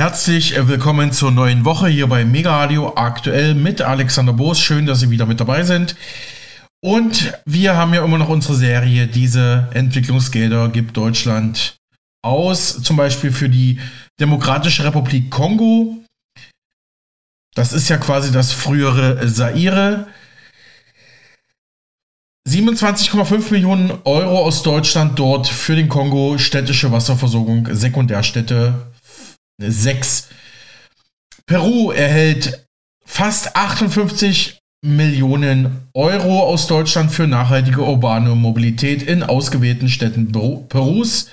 [0.00, 4.58] Herzlich äh, willkommen zur neuen Woche hier bei Mega Radio aktuell mit Alexander Boos.
[4.58, 5.94] Schön, dass Sie wieder mit dabei sind.
[6.82, 11.76] Und wir haben ja immer noch unsere Serie, diese Entwicklungsgelder gibt Deutschland
[12.22, 13.78] aus, zum Beispiel für die
[14.18, 15.98] Demokratische Republik Kongo.
[17.54, 20.06] Das ist ja quasi das frühere Zaire.
[22.48, 28.89] 27,5 Millionen Euro aus Deutschland dort für den Kongo, städtische Wasserversorgung, Sekundärstädte
[29.60, 30.28] 6.
[31.46, 32.66] Peru erhält
[33.04, 41.28] fast 58 Millionen Euro aus Deutschland für nachhaltige urbane Mobilität in ausgewählten Städten Perus.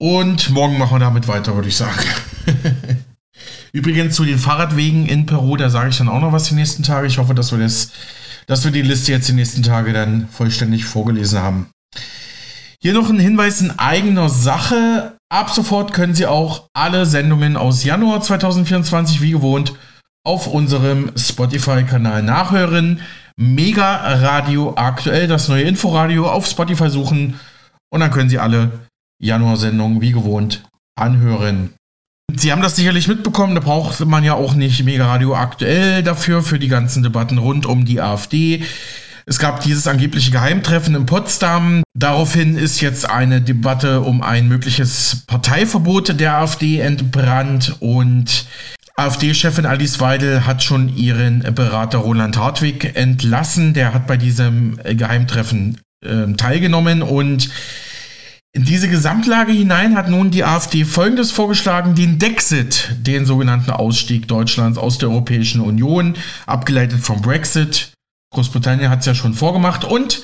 [0.00, 2.04] Und morgen machen wir damit weiter, würde ich sagen.
[3.72, 6.82] Übrigens zu den Fahrradwegen in Peru, da sage ich dann auch noch was die nächsten
[6.82, 7.06] Tage.
[7.06, 7.92] Ich hoffe, dass wir, das,
[8.46, 11.70] dass wir die Liste jetzt die nächsten Tage dann vollständig vorgelesen haben.
[12.80, 15.16] Hier noch ein Hinweis in eigener Sache.
[15.32, 19.72] Ab sofort können Sie auch alle Sendungen aus Januar 2024 wie gewohnt
[20.24, 23.00] auf unserem Spotify-Kanal nachhören.
[23.38, 27.40] Mega Radio aktuell, das neue Inforadio auf Spotify suchen
[27.90, 28.72] und dann können Sie alle
[29.22, 30.64] Januar-Sendungen wie gewohnt
[31.00, 31.72] anhören.
[32.34, 36.42] Sie haben das sicherlich mitbekommen, da braucht man ja auch nicht Mega Radio aktuell dafür,
[36.42, 38.66] für die ganzen Debatten rund um die AfD.
[39.26, 41.82] Es gab dieses angebliche Geheimtreffen in Potsdam.
[41.94, 48.46] Daraufhin ist jetzt eine Debatte um ein mögliches Parteiverbot der AfD entbrannt und
[48.96, 53.74] AfD-Chefin Alice Weidel hat schon ihren Berater Roland Hartwig entlassen.
[53.74, 57.48] Der hat bei diesem Geheimtreffen äh, teilgenommen und
[58.54, 64.28] in diese Gesamtlage hinein hat nun die AfD Folgendes vorgeschlagen, den Dexit, den sogenannten Ausstieg
[64.28, 67.91] Deutschlands aus der Europäischen Union, abgeleitet vom Brexit,
[68.32, 69.84] Großbritannien hat es ja schon vorgemacht.
[69.84, 70.22] Und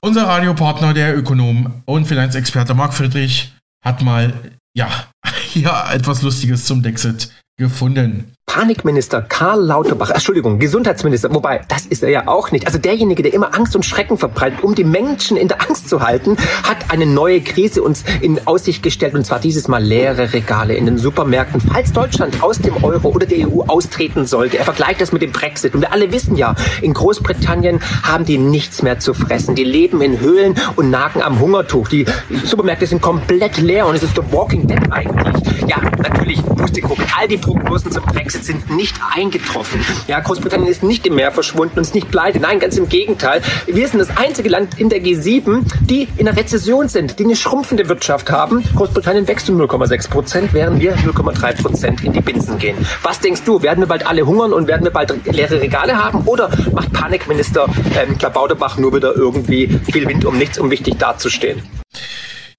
[0.00, 3.52] unser Radiopartner, der Ökonom und Finanzexperte Marc Friedrich,
[3.84, 4.32] hat mal,
[4.76, 4.88] ja,
[5.48, 8.32] hier etwas Lustiges zum Dexit gefunden.
[8.48, 12.66] Panikminister Karl Lauterbach, Entschuldigung, Gesundheitsminister, wobei, das ist er ja auch nicht.
[12.66, 16.00] Also derjenige, der immer Angst und Schrecken verbreitet, um die Menschen in der Angst zu
[16.00, 20.74] halten, hat eine neue Krise uns in Aussicht gestellt und zwar dieses Mal leere Regale
[20.74, 21.60] in den Supermärkten.
[21.60, 25.30] Falls Deutschland aus dem Euro oder der EU austreten sollte, er vergleicht das mit dem
[25.30, 29.54] Brexit und wir alle wissen ja, in Großbritannien haben die nichts mehr zu fressen.
[29.54, 31.88] Die leben in Höhlen und nagen am Hungertuch.
[31.88, 32.06] Die
[32.44, 35.68] Supermärkte sind komplett leer und es ist The Walking Dead eigentlich.
[35.68, 36.42] Ja, natürlich,
[36.82, 37.04] gucken.
[37.18, 39.84] all die Prognosen zum Brexit Brexit sind nicht eingetroffen.
[40.06, 42.40] Ja, Großbritannien ist nicht im Meer verschwunden und ist nicht pleite.
[42.40, 43.42] Nein, ganz im Gegenteil.
[43.66, 47.36] Wir sind das einzige Land in der G7, die in einer Rezession sind, die eine
[47.36, 48.62] schrumpfende Wirtschaft haben.
[48.76, 52.76] Großbritannien wächst um 0,6 Prozent, während wir 0,3 Prozent in die Binsen gehen.
[53.02, 53.62] Was denkst du?
[53.62, 56.22] Werden wir bald alle hungern und werden wir bald leere Regale haben?
[56.26, 57.66] Oder macht Panikminister
[57.98, 61.62] ähm, Klabauterbach nur wieder irgendwie viel Wind um nichts, um wichtig dazustehen?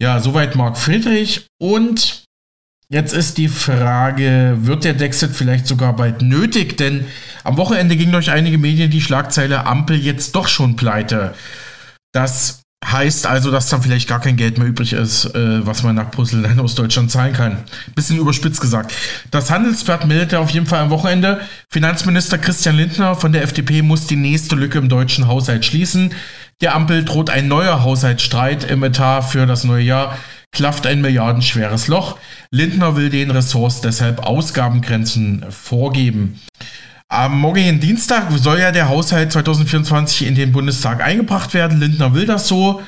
[0.01, 2.28] Ja, soweit Marc Friedrich und
[2.91, 6.75] Jetzt ist die Frage, wird der Dexit vielleicht sogar bald nötig?
[6.75, 7.05] Denn
[7.43, 11.35] am Wochenende ging durch einige Medien die Schlagzeile Ampel jetzt doch schon pleite.
[12.13, 15.97] Das heißt also, dass dann vielleicht gar kein Geld mehr übrig ist, äh, was man
[15.97, 17.59] nach Brüssel dann aus Deutschland zahlen kann.
[17.93, 18.91] Bisschen überspitzt gesagt.
[19.29, 24.07] Das Handelsblatt meldete auf jeden Fall am Wochenende, Finanzminister Christian Lindner von der FDP muss
[24.07, 26.15] die nächste Lücke im deutschen Haushalt schließen.
[26.61, 30.17] Der Ampel droht ein neuer Haushaltsstreit im Etat für das neue Jahr
[30.51, 32.17] klafft ein milliardenschweres Loch.
[32.51, 36.39] Lindner will den Ressorts deshalb Ausgabengrenzen vorgeben.
[37.11, 41.79] Am morgigen Dienstag soll ja der Haushalt 2024 in den Bundestag eingebracht werden.
[41.79, 42.83] Lindner will das so.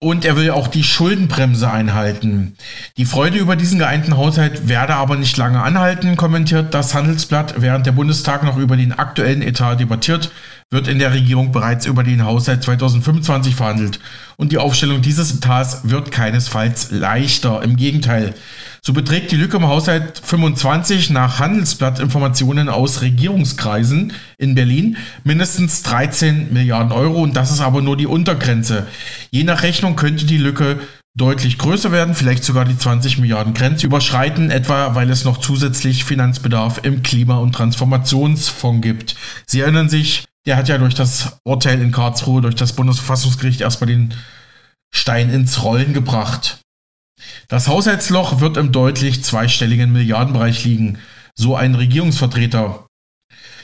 [0.00, 2.56] Und er will auch die Schuldenbremse einhalten.
[2.96, 7.54] Die Freude über diesen geeinten Haushalt werde aber nicht lange anhalten, kommentiert das Handelsblatt.
[7.58, 10.32] Während der Bundestag noch über den aktuellen Etat debattiert,
[10.72, 14.00] wird in der Regierung bereits über den Haushalt 2025 verhandelt.
[14.36, 17.62] Und die Aufstellung dieses Etats wird keinesfalls leichter.
[17.62, 18.34] Im Gegenteil.
[18.80, 26.52] So beträgt die Lücke im Haushalt 25 nach Handelsblattinformationen aus Regierungskreisen in Berlin mindestens 13
[26.52, 28.88] Milliarden Euro und das ist aber nur die Untergrenze.
[29.30, 30.80] Je nach Rechnung könnte die Lücke
[31.14, 36.04] deutlich größer werden, vielleicht sogar die 20 Milliarden Grenze überschreiten, etwa weil es noch zusätzlich
[36.04, 39.14] Finanzbedarf im Klima- und Transformationsfonds gibt.
[39.46, 43.88] Sie erinnern sich, der hat ja durch das Urteil in Karlsruhe, durch das Bundesverfassungsgericht erstmal
[43.88, 44.14] den
[44.94, 46.60] Stein ins Rollen gebracht.
[47.48, 50.98] Das Haushaltsloch wird im deutlich zweistelligen Milliardenbereich liegen,
[51.34, 52.86] so ein Regierungsvertreter.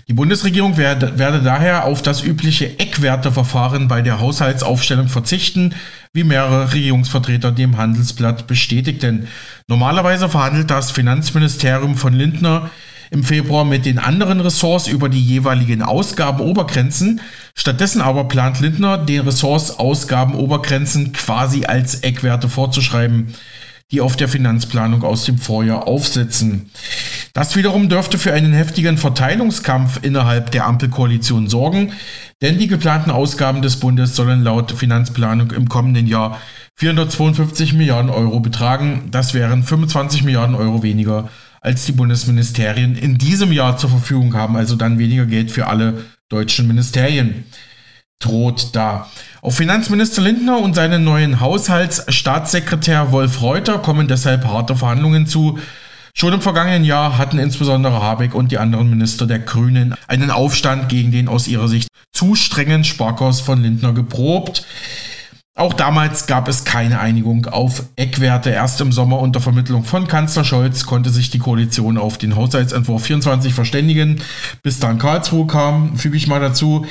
[0.07, 5.75] Die Bundesregierung werde, werde daher auf das übliche Eckwerteverfahren bei der Haushaltsaufstellung verzichten,
[6.15, 9.29] wie mehrere Regierungsvertreter dem Handelsblatt bestätigten.
[9.69, 12.71] Normalerweise verhandelt das Finanzministerium von Lindner
[13.11, 17.21] im Februar mit den anderen Ressorts über die jeweiligen Ausgabenobergrenzen.
[17.55, 23.35] Stattdessen aber plant Lindner, den Ressorts Ausgabenobergrenzen quasi als Eckwerte vorzuschreiben.
[23.91, 26.71] die auf der Finanzplanung aus dem Vorjahr aufsetzen.
[27.33, 31.93] Das wiederum dürfte für einen heftigen Verteilungskampf innerhalb der Ampelkoalition sorgen,
[32.43, 36.39] denn die geplanten Ausgaben des Bundes sollen laut Finanzplanung im kommenden Jahr
[36.77, 39.09] 452 Milliarden Euro betragen.
[39.11, 44.57] Das wären 25 Milliarden Euro weniger, als die Bundesministerien in diesem Jahr zur Verfügung haben,
[44.57, 47.45] also dann weniger Geld für alle deutschen Ministerien
[48.21, 49.09] droht da.
[49.43, 55.59] Auf Finanzminister Lindner und seinen neuen Haushaltsstaatssekretär Wolf Reuter kommen deshalb harte Verhandlungen zu.
[56.15, 60.89] Schon im vergangenen Jahr hatten insbesondere Habeck und die anderen Minister der Grünen einen Aufstand
[60.89, 64.67] gegen den aus ihrer Sicht zu strengen Sparkurs von Lindner geprobt.
[65.59, 68.51] Auch damals gab es keine Einigung auf Eckwerte.
[68.51, 73.03] Erst im Sommer unter Vermittlung von Kanzler Scholz konnte sich die Koalition auf den Haushaltsentwurf
[73.03, 74.23] 24 verständigen.
[74.63, 76.87] Bis dann Karlsruhe kam, füge ich mal dazu.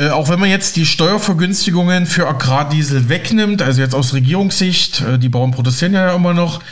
[0.00, 5.18] Äh, auch wenn man jetzt die Steuervergünstigungen für Agrardiesel wegnimmt, also jetzt aus Regierungssicht, äh,
[5.18, 6.62] die Bauern protestieren ja immer noch,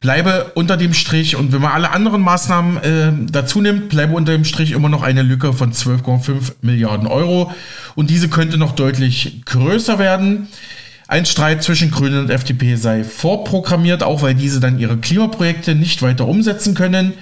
[0.00, 4.32] bleibe unter dem Strich und wenn man alle anderen Maßnahmen äh, dazu nimmt, bleibe unter
[4.32, 7.52] dem Strich immer noch eine Lücke von 12,5 Milliarden Euro
[7.94, 10.48] und diese könnte noch deutlich größer werden.
[11.08, 16.02] Ein Streit zwischen Grünen und FDP sei vorprogrammiert, auch weil diese dann ihre Klimaprojekte nicht
[16.02, 17.14] weiter umsetzen können.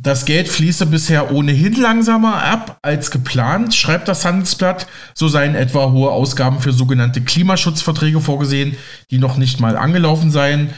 [0.00, 4.86] Das Geld fließe bisher ohnehin langsamer ab als geplant, schreibt das Handelsblatt.
[5.12, 8.76] So seien etwa hohe Ausgaben für sogenannte Klimaschutzverträge vorgesehen,
[9.10, 10.70] die noch nicht mal angelaufen seien.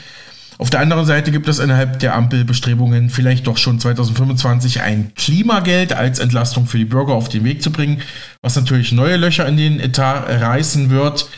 [0.61, 5.95] Auf der anderen Seite gibt es innerhalb der Ampelbestrebungen vielleicht doch schon 2025 ein Klimageld
[5.95, 8.03] als Entlastung für die Bürger auf den Weg zu bringen,
[8.43, 11.31] was natürlich neue Löcher in den Etat reißen wird.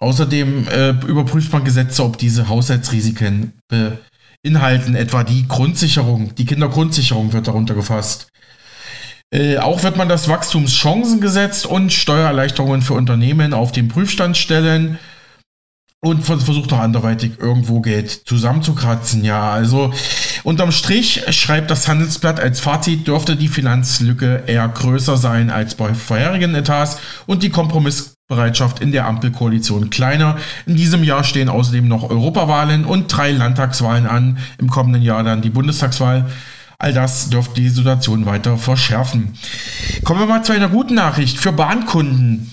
[0.00, 3.98] Außerdem äh, überprüft man Gesetze, ob diese Haushaltsrisiken be
[4.42, 8.26] Inhalten, etwa die Grundsicherung, die Kindergrundsicherung wird darunter gefasst.
[9.32, 14.98] Äh, auch wird man das Wachstumschancengesetz und Steuererleichterungen für Unternehmen auf den Prüfstand stellen
[16.02, 19.22] und versucht auch anderweitig irgendwo Geld zusammenzukratzen.
[19.22, 19.92] Ja, also
[20.44, 25.92] unterm Strich schreibt das Handelsblatt als Fazit, dürfte die Finanzlücke eher größer sein als bei
[25.92, 30.38] vorherigen Etats und die Kompromiss Bereitschaft in der Ampelkoalition kleiner.
[30.64, 34.38] In diesem Jahr stehen außerdem noch Europawahlen und drei Landtagswahlen an.
[34.58, 36.30] Im kommenden Jahr dann die Bundestagswahl.
[36.78, 39.34] All das dürfte die Situation weiter verschärfen.
[40.04, 42.52] Kommen wir mal zu einer guten Nachricht für Bahnkunden.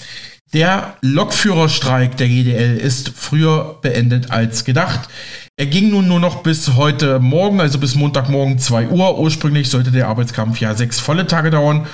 [0.53, 5.09] Der Lokführerstreik der GDL ist früher beendet als gedacht.
[5.57, 9.19] Er ging nun nur noch bis heute Morgen, also bis Montagmorgen 2 Uhr.
[9.19, 11.85] Ursprünglich sollte der Arbeitskampf ja sechs volle Tage dauern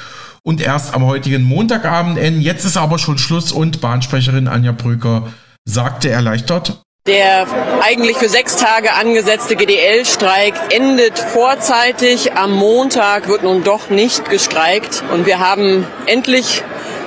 [0.44, 2.42] und erst am heutigen Montagabend enden.
[2.42, 5.34] Jetzt ist aber schon Schluss und Bahnsprecherin Anja Bröker
[5.66, 6.84] sagte erleichtert.
[7.08, 7.48] Der
[7.82, 12.34] eigentlich für sechs Tage angesetzte GDL-Streik endet vorzeitig.
[12.34, 16.64] Am Montag wird nun doch nicht gestreikt und wir haben endlich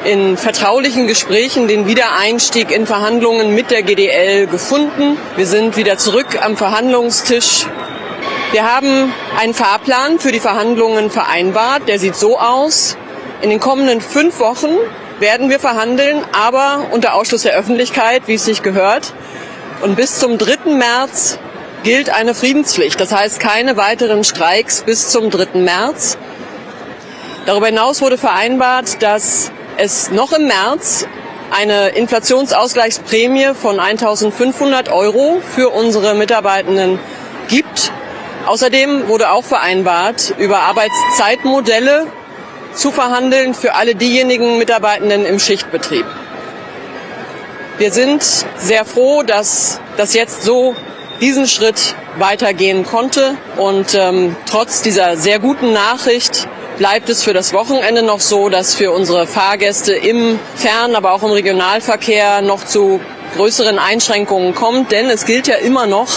[0.06, 5.18] in vertraulichen Gesprächen den Wiedereinstieg in Verhandlungen mit der GDL gefunden.
[5.34, 7.66] Wir sind wieder zurück am Verhandlungstisch.
[8.52, 11.88] Wir haben einen Fahrplan für die Verhandlungen vereinbart.
[11.88, 12.96] Der sieht so aus.
[13.42, 14.70] In den kommenden fünf Wochen
[15.18, 19.12] werden wir verhandeln, aber unter Ausschluss der Öffentlichkeit, wie es sich gehört.
[19.82, 20.70] Und bis zum 3.
[20.70, 21.40] März
[21.82, 23.00] gilt eine Friedenspflicht.
[23.00, 25.58] Das heißt keine weiteren Streiks bis zum 3.
[25.58, 26.16] März.
[27.44, 31.06] Darüber hinaus wurde vereinbart, dass es noch im März
[31.50, 36.98] eine Inflationsausgleichsprämie von 1500 Euro für unsere Mitarbeitenden
[37.48, 37.92] gibt.
[38.46, 42.06] Außerdem wurde auch vereinbart, über Arbeitszeitmodelle
[42.74, 46.04] zu verhandeln für alle diejenigen Mitarbeitenden im Schichtbetrieb.
[47.78, 48.22] Wir sind
[48.56, 50.74] sehr froh, dass das jetzt so
[51.20, 57.52] diesen Schritt weitergehen konnte und ähm, trotz dieser sehr guten Nachricht bleibt es für das
[57.52, 63.00] Wochenende noch so, dass für unsere Fahrgäste im Fern-, aber auch im Regionalverkehr noch zu
[63.36, 66.08] größeren Einschränkungen kommt, denn es gilt ja immer noch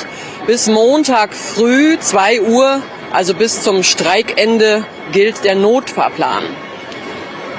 [0.48, 6.44] bis Montag früh 2 Uhr, also bis zum Streikende, gilt der Notfahrplan.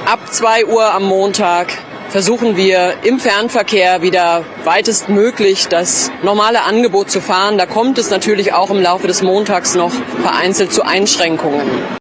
[0.07, 1.69] Ab 2 Uhr am Montag
[2.09, 7.59] versuchen wir im Fernverkehr wieder weitestmöglich das normale Angebot zu fahren.
[7.59, 9.93] Da kommt es natürlich auch im Laufe des Montags noch
[10.23, 12.00] vereinzelt zu Einschränkungen.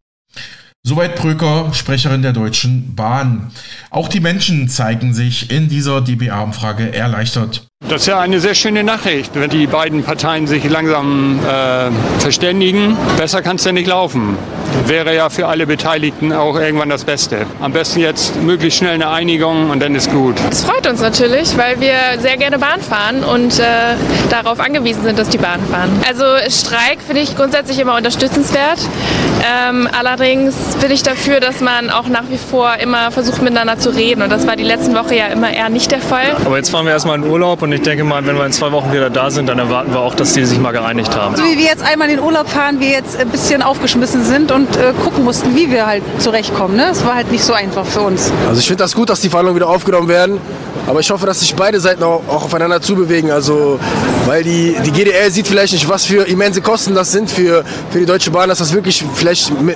[0.89, 3.51] Soweit Bröker, Sprecherin der Deutschen Bahn.
[3.91, 7.67] Auch die Menschen zeigen sich in dieser DBA-Umfrage erleichtert.
[7.87, 12.97] Das ist ja eine sehr schöne Nachricht, wenn die beiden Parteien sich langsam äh, verständigen.
[13.17, 14.35] Besser kann es ja nicht laufen.
[14.85, 17.45] Wäre ja für alle Beteiligten auch irgendwann das Beste.
[17.61, 20.35] Am besten jetzt möglichst schnell eine Einigung und dann ist gut.
[20.49, 23.63] Es freut uns natürlich, weil wir sehr gerne Bahn fahren und äh,
[24.29, 25.89] darauf angewiesen sind, dass die Bahn fahren.
[26.07, 28.79] Also Streik finde ich grundsätzlich immer unterstützenswert.
[29.41, 33.89] Ähm, allerdings bin ich dafür, dass man auch nach wie vor immer versucht miteinander zu
[33.89, 36.35] reden und das war die letzten Woche ja immer eher nicht der Fall.
[36.45, 38.71] Aber jetzt fahren wir erstmal in Urlaub und ich denke mal, wenn wir in zwei
[38.71, 41.35] Wochen wieder da sind, dann erwarten wir auch, dass die sich mal gereinigt haben.
[41.35, 44.51] So wie wir jetzt einmal in den Urlaub fahren, wir jetzt ein bisschen aufgeschmissen sind
[44.51, 46.75] und äh, gucken mussten, wie wir halt zurechtkommen.
[46.75, 46.87] Ne?
[46.91, 48.31] Es war halt nicht so einfach für uns.
[48.47, 50.39] Also ich finde das gut, dass die Verhandlungen wieder aufgenommen werden.
[50.89, 53.29] Aber ich hoffe, dass sich beide Seiten auch, auch aufeinander zubewegen.
[53.29, 53.79] Also,
[54.25, 57.99] weil die, die GDL sieht vielleicht nicht, was für immense Kosten das sind für, für
[57.99, 59.28] die Deutsche Bahn, dass das wirklich vielleicht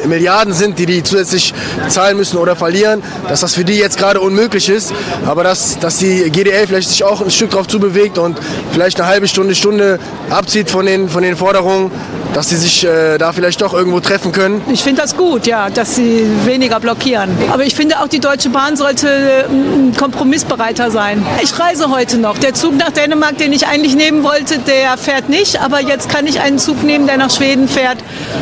[0.08, 1.54] Milliarden sind, die die zusätzlich
[1.88, 4.94] zahlen müssen oder verlieren, dass das für die jetzt gerade unmöglich ist.
[5.26, 8.38] Aber dass, dass die GDL vielleicht sich auch ein Stück darauf zubewegt und
[8.72, 11.92] vielleicht eine halbe Stunde, Stunde abzieht von den, von den Forderungen,
[12.34, 14.62] dass sie sich äh, da vielleicht doch irgendwo treffen können.
[14.72, 17.30] Ich finde das gut, ja, dass sie weniger blockieren.
[17.52, 21.26] Aber ich finde auch, die Deutsche Bahn sollte äh, kompromissbereiter sein.
[21.42, 22.38] Ich reise heute noch.
[22.38, 25.62] Der Zug nach Dänemark, den ich eigentlich nehmen wollte, der fährt nicht.
[25.62, 27.98] Aber jetzt kann ich einen Zug nehmen, der nach Schweden fährt.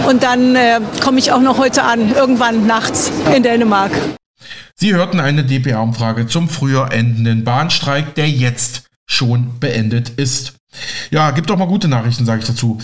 [0.07, 3.91] Und dann äh, komme ich auch noch heute an, irgendwann nachts in Dänemark.
[4.75, 10.53] Sie hörten eine DPA-Umfrage zum früher endenden Bahnstreik, der jetzt schon beendet ist.
[11.09, 12.77] Ja, gibt doch mal gute Nachrichten, sage ich dazu.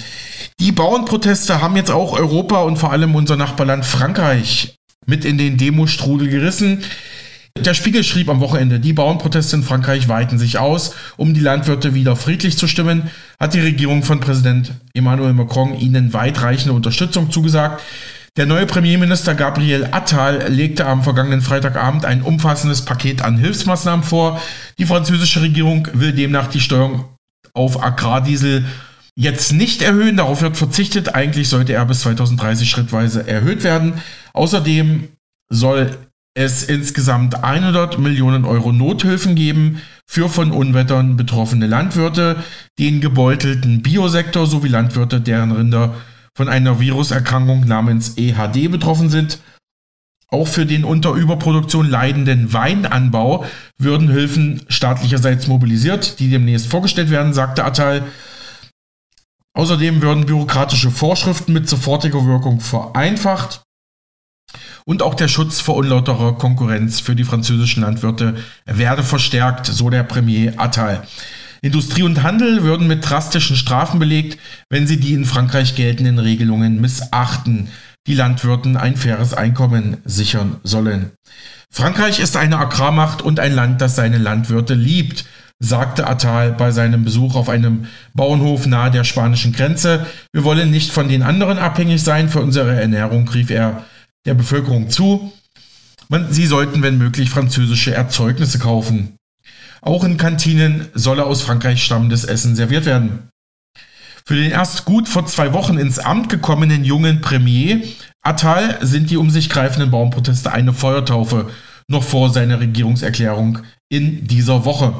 [0.59, 5.57] Die Bauernproteste haben jetzt auch Europa und vor allem unser Nachbarland Frankreich mit in den
[5.57, 6.83] Demostrudel gerissen.
[7.65, 10.95] Der Spiegel schrieb am Wochenende, die Bauernproteste in Frankreich weiten sich aus.
[11.17, 13.09] Um die Landwirte wieder friedlich zu stimmen,
[13.39, 17.81] hat die Regierung von Präsident Emmanuel Macron ihnen weitreichende Unterstützung zugesagt.
[18.37, 24.39] Der neue Premierminister Gabriel Attal legte am vergangenen Freitagabend ein umfassendes Paket an Hilfsmaßnahmen vor.
[24.77, 27.05] Die französische Regierung will demnach die Steuerung
[27.53, 28.65] auf Agrardiesel
[29.15, 30.17] jetzt nicht erhöhen.
[30.17, 31.15] Darauf wird verzichtet.
[31.15, 33.95] Eigentlich sollte er bis 2030 schrittweise erhöht werden.
[34.33, 35.09] Außerdem
[35.49, 35.97] soll
[36.37, 42.43] es insgesamt 100 Millionen Euro Nothilfen geben für von Unwettern betroffene Landwirte,
[42.77, 45.95] den gebeutelten Biosektor sowie Landwirte, deren Rinder
[46.35, 49.39] von einer Viruserkrankung namens EHD betroffen sind.
[50.29, 53.45] Auch für den unter Überproduktion leidenden Weinanbau
[53.79, 58.03] würden Hilfen staatlicherseits mobilisiert, die demnächst vorgestellt werden, sagte Attal.
[59.55, 63.63] Außerdem würden bürokratische Vorschriften mit sofortiger Wirkung vereinfacht
[64.87, 70.03] und auch der Schutz vor unlauterer Konkurrenz für die französischen Landwirte werde verstärkt, so der
[70.03, 71.03] Premier Attal.
[71.61, 74.39] Industrie und Handel würden mit drastischen Strafen belegt,
[74.69, 77.67] wenn sie die in Frankreich geltenden Regelungen missachten,
[78.07, 81.11] die Landwirten ein faires Einkommen sichern sollen.
[81.69, 85.25] Frankreich ist eine Agrarmacht und ein Land, das seine Landwirte liebt,
[85.59, 90.05] sagte Attal bei seinem Besuch auf einem Bauernhof nahe der spanischen Grenze.
[90.31, 93.83] Wir wollen nicht von den anderen abhängig sein für unsere Ernährung, rief er
[94.27, 95.31] der Bevölkerung zu.
[96.29, 99.17] Sie sollten, wenn möglich, französische Erzeugnisse kaufen.
[99.81, 103.29] Auch in Kantinen solle aus Frankreich stammendes Essen serviert werden.
[104.25, 107.81] Für den erst gut vor zwei Wochen ins Amt gekommenen jungen Premier
[108.21, 111.49] Attal sind die um sich greifenden Baumproteste eine Feuertaufe,
[111.87, 114.93] noch vor seiner Regierungserklärung in dieser Woche.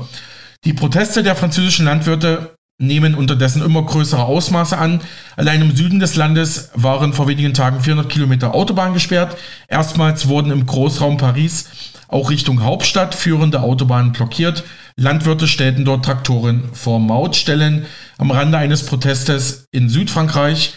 [0.63, 5.01] Die Proteste der französischen Landwirte nehmen unterdessen immer größere Ausmaße an.
[5.35, 9.37] Allein im Süden des Landes waren vor wenigen Tagen 400 Kilometer Autobahn gesperrt.
[9.67, 11.69] Erstmals wurden im Großraum Paris
[12.07, 14.63] auch Richtung Hauptstadt führende Autobahnen blockiert.
[14.95, 17.85] Landwirte stellten dort Traktoren vor Mautstellen.
[18.17, 20.73] Am Rande eines Protestes in Südfrankreich,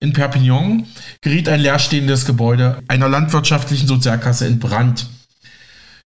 [0.00, 0.86] in Perpignan,
[1.20, 5.06] geriet ein leerstehendes Gebäude einer landwirtschaftlichen Sozialkasse in Brand.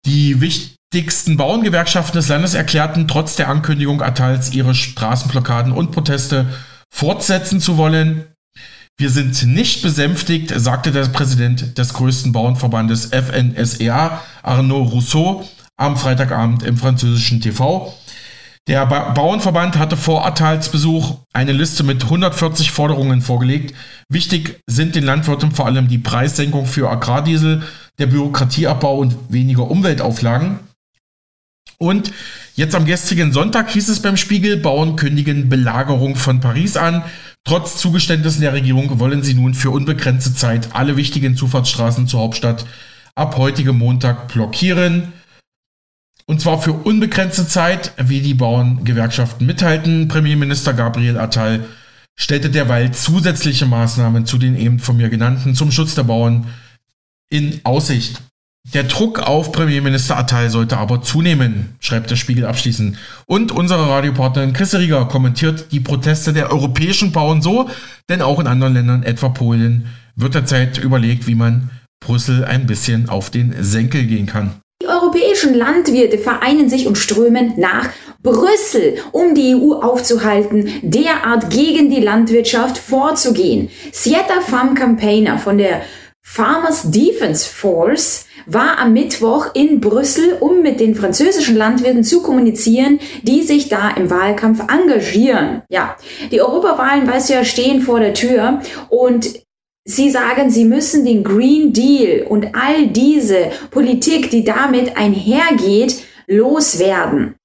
[0.06, 0.77] Die wichtigsten
[1.38, 6.48] Bauerngewerkschaften des Landes erklärten trotz der Ankündigung Attals ihre Straßenblockaden und Proteste
[6.89, 8.25] fortsetzen zu wollen.
[8.98, 16.63] Wir sind nicht besänftigt, sagte der Präsident des größten Bauernverbandes FNSEA, Arnaud Rousseau, am Freitagabend
[16.63, 17.94] im französischen TV.
[18.67, 23.75] Der ba Bauernverband hatte vor Attals Besuch eine Liste mit 140 Forderungen vorgelegt.
[24.10, 27.63] Wichtig sind den Landwirten vor allem die Preissenkung für Agrardiesel,
[28.00, 30.60] der Bürokratieabbau und weniger Umweltauflagen.
[31.80, 32.12] Und
[32.56, 37.04] jetzt am gestrigen Sonntag hieß es beim Spiegel, Bauern kündigen Belagerung von Paris an.
[37.44, 42.66] Trotz Zugeständnissen der Regierung wollen sie nun für unbegrenzte Zeit alle wichtigen Zufahrtsstraßen zur Hauptstadt
[43.14, 45.14] ab heutigem Montag blockieren.
[46.26, 50.08] Und zwar für unbegrenzte Zeit, wie die Bauerngewerkschaften mithalten.
[50.08, 51.64] Premierminister Gabriel Attal
[52.16, 56.48] stellte derweil zusätzliche Maßnahmen zu den eben von mir genannten zum Schutz der Bauern
[57.30, 58.22] in Aussicht.
[58.74, 62.98] Der Druck auf Premierminister Attal sollte aber zunehmen, schreibt der Spiegel abschließend.
[63.26, 67.70] Und unsere Radiopartnerin Chris Rieger kommentiert die Proteste der europäischen Bauern so,
[68.10, 71.70] denn auch in anderen Ländern, etwa Polen, wird derzeit überlegt, wie man
[72.02, 74.56] Brüssel ein bisschen auf den Senkel gehen kann.
[74.82, 77.90] Die europäischen Landwirte vereinen sich und strömen nach
[78.22, 83.70] Brüssel, um die EU aufzuhalten, derart gegen die Landwirtschaft vorzugehen.
[83.94, 85.84] Sieta Farm Campaigner von der
[86.30, 93.00] Farmers Defense Force war am Mittwoch in Brüssel, um mit den französischen Landwirten zu kommunizieren,
[93.24, 95.64] die sich da im Wahlkampf engagieren.
[95.70, 95.96] Ja,
[96.30, 99.40] die Europawahlen, weißt du ja, stehen vor der Tür und
[99.86, 107.36] Sie sagen, Sie müssen den Green Deal und all diese Politik, die damit einhergeht, loswerden.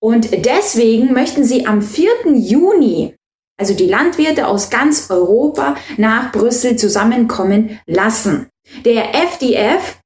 [0.00, 2.10] Und deswegen möchten Sie am 4.
[2.34, 3.14] Juni,
[3.60, 8.48] also die Landwirte aus ganz Europa, nach Brüssel zusammenkommen lassen.
[8.84, 9.98] Der FDF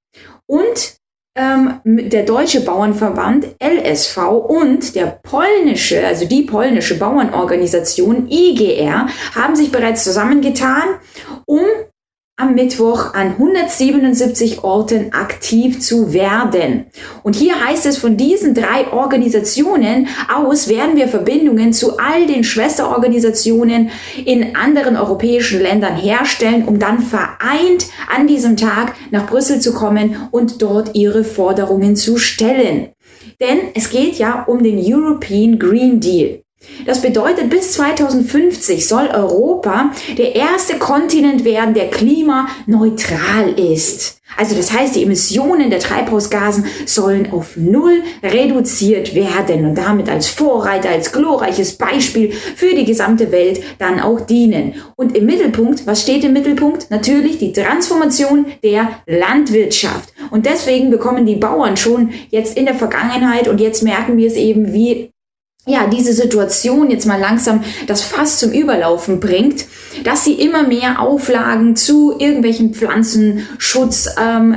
[0.46, 0.96] und
[1.36, 4.18] ähm, der Deutsche Bauernverband LSV
[4.48, 10.84] und der polnische, also die polnische Bauernorganisation IGR haben sich bereits zusammengetan,
[11.46, 11.64] um
[12.36, 16.86] am Mittwoch an 177 Orten aktiv zu werden.
[17.22, 22.42] Und hier heißt es, von diesen drei Organisationen aus werden wir Verbindungen zu all den
[22.42, 23.90] Schwesterorganisationen
[24.24, 30.16] in anderen europäischen Ländern herstellen, um dann vereint an diesem Tag nach Brüssel zu kommen
[30.32, 32.88] und dort ihre Forderungen zu stellen.
[33.40, 36.43] Denn es geht ja um den European Green Deal.
[36.86, 44.20] Das bedeutet, bis 2050 soll Europa der erste Kontinent werden, der klimaneutral ist.
[44.36, 50.28] Also das heißt, die Emissionen der Treibhausgasen sollen auf Null reduziert werden und damit als
[50.28, 54.74] Vorreiter, als glorreiches Beispiel für die gesamte Welt dann auch dienen.
[54.96, 56.90] Und im Mittelpunkt, was steht im Mittelpunkt?
[56.90, 60.12] Natürlich die Transformation der Landwirtschaft.
[60.30, 64.34] Und deswegen bekommen die Bauern schon jetzt in der Vergangenheit und jetzt merken wir es
[64.34, 65.13] eben, wie
[65.66, 69.66] ja, diese Situation jetzt mal langsam das Fass zum Überlaufen bringt,
[70.04, 74.56] dass sie immer mehr Auflagen zu irgendwelchen Pflanzenschutz ähm,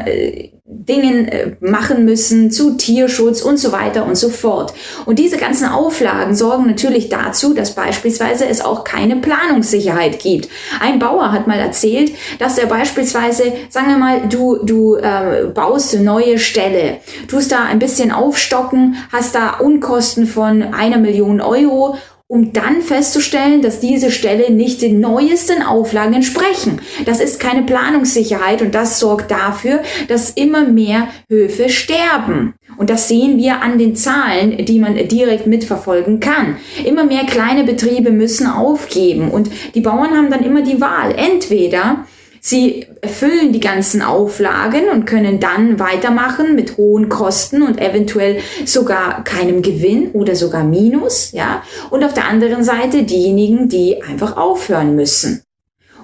[0.70, 4.74] Dingen äh, machen müssen zu Tierschutz und so weiter und so fort.
[5.06, 10.50] Und diese ganzen Auflagen sorgen natürlich dazu, dass beispielsweise es auch keine Planungssicherheit gibt.
[10.82, 15.96] Ein Bauer hat mal erzählt, dass er beispielsweise, sagen wir mal, du, du äh, baust
[15.96, 16.98] eine neue Stelle,
[17.30, 21.96] tust da ein bisschen aufstocken, hast da Unkosten von einer Million Euro
[22.30, 26.82] um dann festzustellen, dass diese Stelle nicht den neuesten Auflagen entsprechen.
[27.06, 32.56] Das ist keine Planungssicherheit und das sorgt dafür, dass immer mehr Höfe sterben.
[32.78, 36.58] Und das sehen wir an den Zahlen, die man direkt mitverfolgen kann.
[36.86, 41.16] Immer mehr kleine Betriebe müssen aufgeben und die Bauern haben dann immer die Wahl.
[41.16, 42.06] Entweder
[42.48, 49.26] Sie erfüllen die ganzen Auflagen und können dann weitermachen mit hohen Kosten und eventuell sogar
[49.26, 51.62] keinem Gewinn oder sogar Minus, ja.
[51.90, 55.44] Und auf der anderen Seite diejenigen, die einfach aufhören müssen.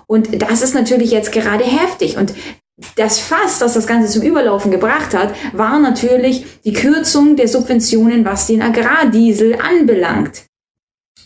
[0.05, 2.17] Und das ist natürlich jetzt gerade heftig.
[2.17, 2.33] Und
[2.97, 8.25] das Fass, das das Ganze zum Überlaufen gebracht hat, war natürlich die Kürzung der Subventionen,
[8.25, 10.43] was den Agrardiesel anbelangt.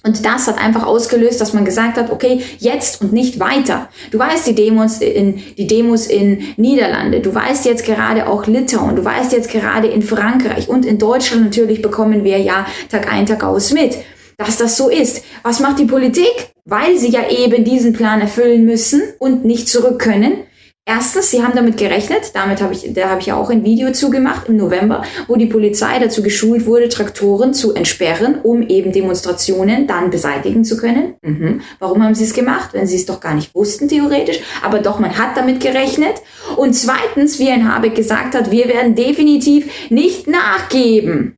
[0.04, 3.90] Und das hat einfach ausgelöst, dass man gesagt hat, okay, jetzt und nicht weiter.
[4.12, 7.20] Du weißt die Demos in, die Demos in Niederlande.
[7.20, 8.96] Du weißt jetzt gerade auch Litauen.
[8.96, 13.26] Du weißt jetzt gerade in Frankreich und in Deutschland natürlich bekommen wir ja Tag ein,
[13.26, 13.98] Tag aus mit,
[14.38, 15.24] dass das so ist.
[15.44, 16.54] Was macht die Politik?
[16.66, 20.44] Weil sie ja eben diesen Plan erfüllen müssen und nicht zurück können,
[20.90, 23.92] Erstens, sie haben damit gerechnet, damit habe ich, da habe ich ja auch ein Video
[23.92, 29.86] zugemacht im November, wo die Polizei dazu geschult wurde, Traktoren zu entsperren, um eben Demonstrationen
[29.86, 31.16] dann beseitigen zu können.
[31.22, 31.60] Mhm.
[31.80, 34.40] Warum haben sie es gemacht, wenn sie es doch gar nicht wussten, theoretisch?
[34.64, 36.22] Aber doch, man hat damit gerechnet.
[36.56, 41.36] Und zweitens, wie ein Habeck gesagt hat, wir werden definitiv nicht nachgeben.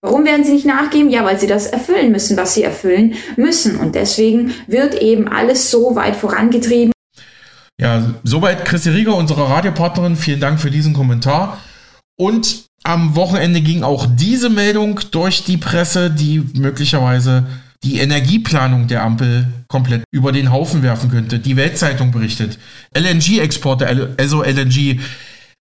[0.00, 1.10] Warum werden sie nicht nachgeben?
[1.10, 3.76] Ja, weil sie das erfüllen müssen, was sie erfüllen müssen.
[3.76, 6.92] Und deswegen wird eben alles so weit vorangetrieben.
[7.80, 10.14] Ja, soweit Christi Rieger, unsere Radiopartnerin.
[10.14, 11.58] Vielen Dank für diesen Kommentar.
[12.18, 17.46] Und am Wochenende ging auch diese Meldung durch die Presse, die möglicherweise
[17.82, 21.38] die Energieplanung der Ampel komplett über den Haufen werfen könnte.
[21.38, 22.58] Die Weltzeitung berichtet.
[22.94, 25.00] LNG-Exporte, also LNG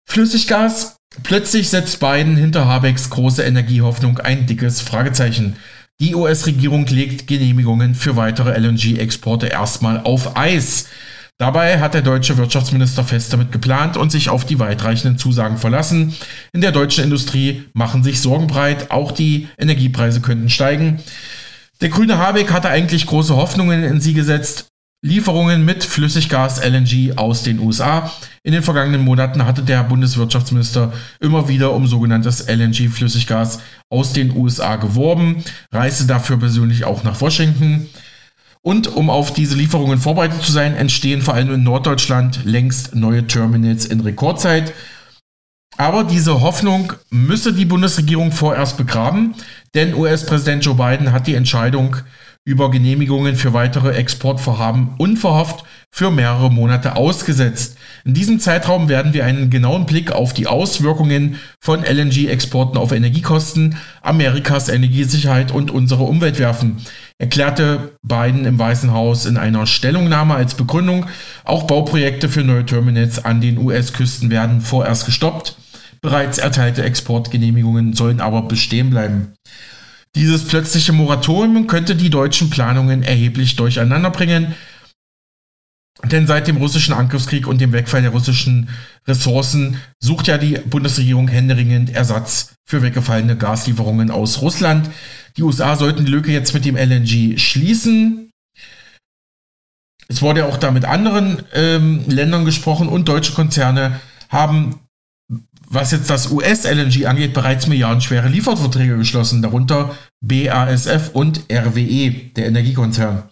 [0.08, 0.96] Flüssiggas.
[1.22, 5.54] Plötzlich setzt Biden hinter Habecks große Energiehoffnung ein dickes Fragezeichen.
[6.00, 10.86] Die US-Regierung legt Genehmigungen für weitere LNG-Exporte erstmal auf Eis.
[11.40, 16.12] Dabei hat der deutsche Wirtschaftsminister fest damit geplant und sich auf die weitreichenden Zusagen verlassen.
[16.52, 21.00] In der deutschen Industrie machen sich Sorgen breit, auch die Energiepreise könnten steigen.
[21.80, 24.66] Der grüne Habeck hatte eigentlich große Hoffnungen in sie gesetzt,
[25.00, 28.12] Lieferungen mit Flüssiggas LNG aus den USA.
[28.42, 34.76] In den vergangenen Monaten hatte der Bundeswirtschaftsminister immer wieder um sogenanntes LNG-Flüssiggas aus den USA
[34.76, 37.88] geworben, reiste dafür persönlich auch nach Washington.
[38.62, 43.26] Und um auf diese Lieferungen vorbereitet zu sein, entstehen vor allem in Norddeutschland längst neue
[43.26, 44.74] Terminals in Rekordzeit.
[45.78, 49.34] Aber diese Hoffnung müsse die Bundesregierung vorerst begraben,
[49.74, 51.96] denn US-Präsident Joe Biden hat die Entscheidung
[52.44, 57.76] über Genehmigungen für weitere Exportvorhaben unverhofft für mehrere Monate ausgesetzt.
[58.04, 63.76] In diesem Zeitraum werden wir einen genauen Blick auf die Auswirkungen von LNG-Exporten auf Energiekosten,
[64.00, 66.78] Amerikas Energiesicherheit und unsere Umwelt werfen,
[67.18, 71.06] erklärte Biden im Weißen Haus in einer Stellungnahme als Begründung.
[71.44, 75.56] Auch Bauprojekte für neue Terminals an den US-Küsten werden vorerst gestoppt.
[76.00, 79.34] Bereits erteilte Exportgenehmigungen sollen aber bestehen bleiben.
[80.16, 84.54] Dieses plötzliche Moratorium könnte die deutschen Planungen erheblich durcheinander bringen,
[86.04, 88.70] denn seit dem russischen Angriffskrieg und dem Wegfall der russischen
[89.06, 94.90] Ressourcen sucht ja die Bundesregierung händeringend Ersatz für weggefallene Gaslieferungen aus Russland.
[95.36, 98.30] Die USA sollten die Lücke jetzt mit dem LNG schließen.
[100.08, 104.80] Es wurde ja auch da mit anderen ähm, Ländern gesprochen und deutsche Konzerne haben
[105.70, 113.22] was jetzt das US-LNG angeht, bereits milliardenschwere Lieferverträge geschlossen, darunter BASF und RWE, der Energiekonzern.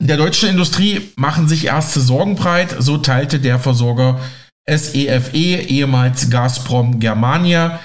[0.00, 4.20] In der deutschen Industrie machen sich erste Sorgen breit, so teilte der Versorger
[4.68, 7.80] SEFE, e, ehemals Gazprom Germania,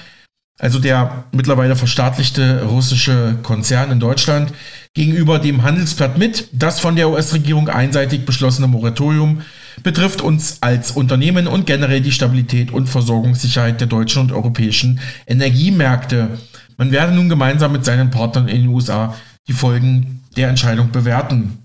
[0.58, 4.52] also der mittlerweile verstaatlichte russische Konzern in Deutschland,
[4.94, 9.42] gegenüber dem Handelsblatt mit, das von der US-Regierung einseitig beschlossene Moratorium
[9.82, 16.38] betrifft uns als Unternehmen und generell die Stabilität und Versorgungssicherheit der deutschen und europäischen Energiemärkte.
[16.76, 19.14] Man werde nun gemeinsam mit seinen Partnern in den USA
[19.48, 21.58] die Folgen der Entscheidung bewerten.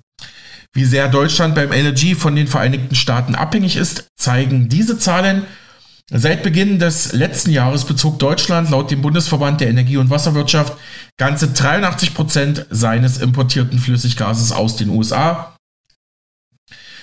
[0.74, 5.44] Wie sehr Deutschland beim LNG von den Vereinigten Staaten abhängig ist, zeigen diese Zahlen.
[6.12, 10.74] Seit Beginn des letzten Jahres bezog Deutschland laut dem Bundesverband der Energie- und Wasserwirtschaft
[11.18, 15.56] ganze 83 Prozent seines importierten Flüssiggases aus den USA.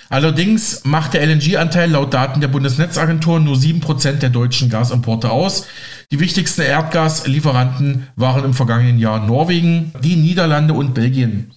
[0.09, 5.67] Allerdings macht der LNG-Anteil laut Daten der Bundesnetzagentur nur 7% der deutschen Gasimporte aus.
[6.11, 11.51] Die wichtigsten Erdgaslieferanten waren im vergangenen Jahr Norwegen, die Niederlande und Belgien.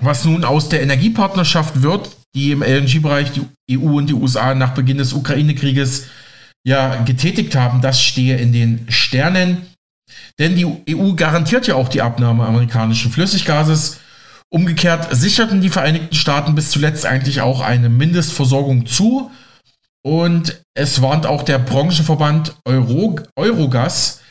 [0.00, 4.74] Was nun aus der Energiepartnerschaft wird, die im LNG-Bereich die EU und die USA nach
[4.74, 6.06] Beginn des Ukraine-Krieges
[6.64, 9.66] ja getätigt haben, das stehe in den Sternen.
[10.38, 13.98] Denn die EU garantiert ja auch die Abnahme amerikanischen Flüssiggases
[14.56, 19.30] Umgekehrt sicherten die Vereinigten Staaten bis zuletzt eigentlich auch eine Mindestversorgung zu.
[20.02, 24.22] Und es warnt auch der Branchenverband Euro, Eurogas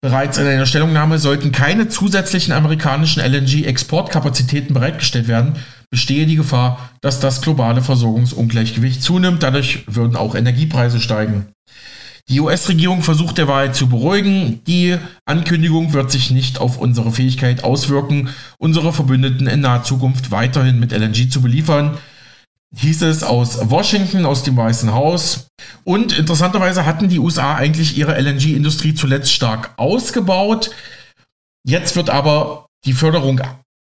[0.00, 5.56] bereits in einer Stellungnahme, sollten keine zusätzlichen amerikanischen LNG-Exportkapazitäten bereitgestellt werden,
[5.90, 9.42] bestehe die Gefahr, dass das globale Versorgungsungleichgewicht zunimmt.
[9.42, 11.48] Dadurch würden auch Energiepreise steigen.
[12.28, 14.60] Die US-Regierung versucht der Wahrheit zu beruhigen.
[14.66, 20.80] Die Ankündigung wird sich nicht auf unsere Fähigkeit auswirken, unsere Verbündeten in naher Zukunft weiterhin
[20.80, 21.98] mit LNG zu beliefern.
[22.74, 25.46] Hieß es aus Washington, aus dem Weißen Haus.
[25.84, 30.72] Und interessanterweise hatten die USA eigentlich ihre LNG-Industrie zuletzt stark ausgebaut.
[31.64, 33.40] Jetzt wird aber die Förderung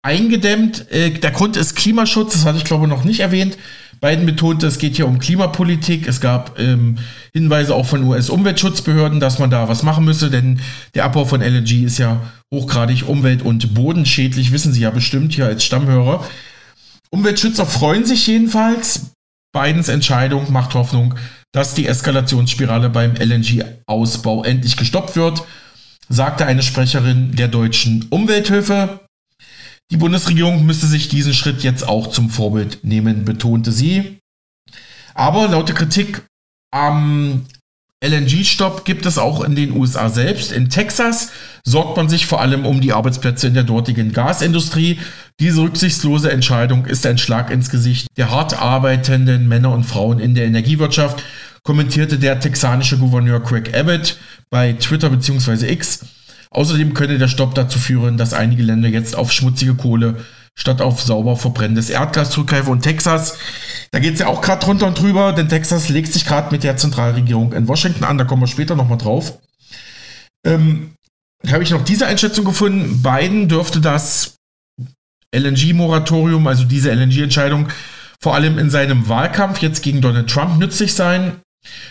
[0.02, 0.90] eingedämmt.
[0.92, 3.56] Äh, der Grund ist Klimaschutz, das hatte ich glaube noch nicht erwähnt.
[4.00, 6.06] Biden betonte, es geht hier um Klimapolitik.
[6.06, 6.98] Es gab ähm,
[7.32, 10.60] Hinweise auch von US-Umweltschutzbehörden, dass man da was machen müsse, denn
[10.94, 12.20] der Abbau von LNG ist ja
[12.52, 16.24] hochgradig umwelt- und bodenschädlich, wissen Sie ja bestimmt hier als Stammhörer.
[17.10, 19.12] Umweltschützer freuen sich jedenfalls.
[19.52, 21.14] Bidens Entscheidung macht Hoffnung,
[21.52, 25.42] dass die Eskalationsspirale beim LNG-Ausbau endlich gestoppt wird,
[26.08, 29.00] sagte eine Sprecherin der deutschen Umwelthilfe.
[29.90, 34.18] Die Bundesregierung müsste sich diesen Schritt jetzt auch zum Vorbild nehmen, betonte sie.
[35.14, 36.22] Aber laut Kritik
[36.72, 37.46] am
[38.04, 40.52] LNG-Stopp gibt es auch in den USA selbst.
[40.52, 41.30] In Texas
[41.64, 44.98] sorgt man sich vor allem um die Arbeitsplätze in der dortigen Gasindustrie.
[45.40, 50.34] Diese rücksichtslose Entscheidung ist ein Schlag ins Gesicht der hart arbeitenden Männer und Frauen in
[50.34, 51.22] der Energiewirtschaft,
[51.62, 54.18] kommentierte der texanische Gouverneur Craig Abbott
[54.50, 55.72] bei Twitter bzw.
[55.72, 56.04] X.
[56.56, 60.24] Außerdem könne der Stopp dazu führen, dass einige Länder jetzt auf schmutzige Kohle
[60.58, 62.72] statt auf sauber verbrennendes Erdgas zurückgreifen.
[62.72, 63.36] Und Texas,
[63.90, 66.62] da geht es ja auch gerade drunter und drüber, denn Texas legt sich gerade mit
[66.64, 69.38] der Zentralregierung in Washington an, da kommen wir später nochmal drauf.
[70.46, 70.94] Ähm,
[71.46, 73.02] habe ich noch diese Einschätzung gefunden.
[73.02, 74.36] Biden dürfte das
[75.34, 77.68] LNG-Moratorium, also diese LNG-Entscheidung,
[78.18, 81.42] vor allem in seinem Wahlkampf jetzt gegen Donald Trump nützlich sein.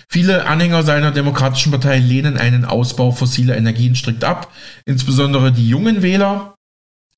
[0.09, 4.51] Viele Anhänger seiner Demokratischen Partei lehnen einen Ausbau fossiler Energien strikt ab,
[4.85, 6.55] insbesondere die jungen Wähler.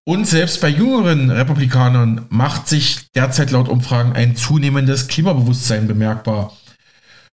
[0.05, 6.53] Und selbst bei jüngeren Republikanern macht sich derzeit laut Umfragen ein zunehmendes Klimabewusstsein bemerkbar.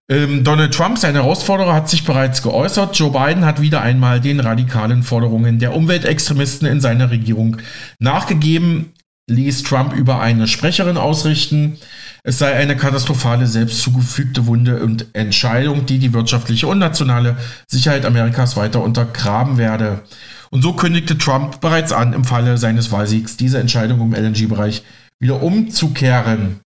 [0.09, 2.97] Ähm, Donald Trump, sein Herausforderer, hat sich bereits geäußert.
[2.97, 7.57] Joe Biden hat wieder einmal den radikalen Forderungen der Umweltextremisten in seiner Regierung
[7.99, 8.91] nachgegeben,
[9.29, 11.77] ließ Trump über eine Sprecherin ausrichten.
[12.23, 18.05] Es sei eine katastrophale, selbst zugefügte Wunde und Entscheidung, die die wirtschaftliche und nationale Sicherheit
[18.05, 20.03] Amerikas weiter untergraben werde.
[20.49, 24.83] Und so kündigte Trump bereits an, im Falle seines Wahlsiegs diese Entscheidung im LNG-Bereich
[25.19, 26.59] wieder umzukehren.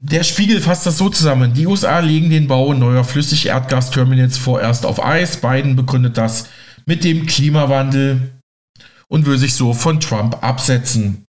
[0.00, 1.54] Der Spiegel fasst das so zusammen.
[1.54, 5.38] Die USA legen den Bau neuer Flüssigerdgasterminals vorerst auf Eis.
[5.38, 6.48] Biden begründet das
[6.86, 8.30] mit dem Klimawandel
[9.08, 11.27] und will sich so von Trump absetzen.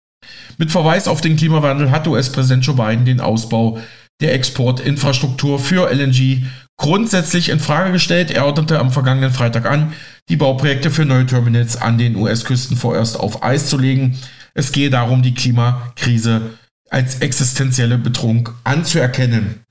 [0.59, 3.81] Mit Verweis auf den Klimawandel hat US-Präsident Joe Biden den Ausbau
[4.21, 6.45] der Exportinfrastruktur für LNG
[6.77, 8.31] grundsätzlich in Frage gestellt.
[8.31, 9.93] Er ordnete am vergangenen Freitag an,
[10.29, 14.19] die Bauprojekte für neue Terminals an den US-Küsten vorerst auf Eis zu legen.
[14.55, 16.51] Es gehe darum, die Klimakrise
[16.91, 19.65] als existenzielle Bedrohung anzuerkennen.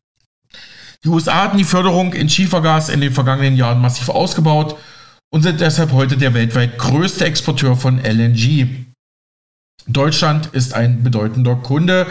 [1.04, 4.78] Die USA hatten die Förderung in Schiefergas in den vergangenen Jahren massiv ausgebaut
[5.32, 8.81] und sind deshalb heute der weltweit größte Exporteur von LNG.
[9.88, 12.08] Deutschland ist ein bedeutender Kunde.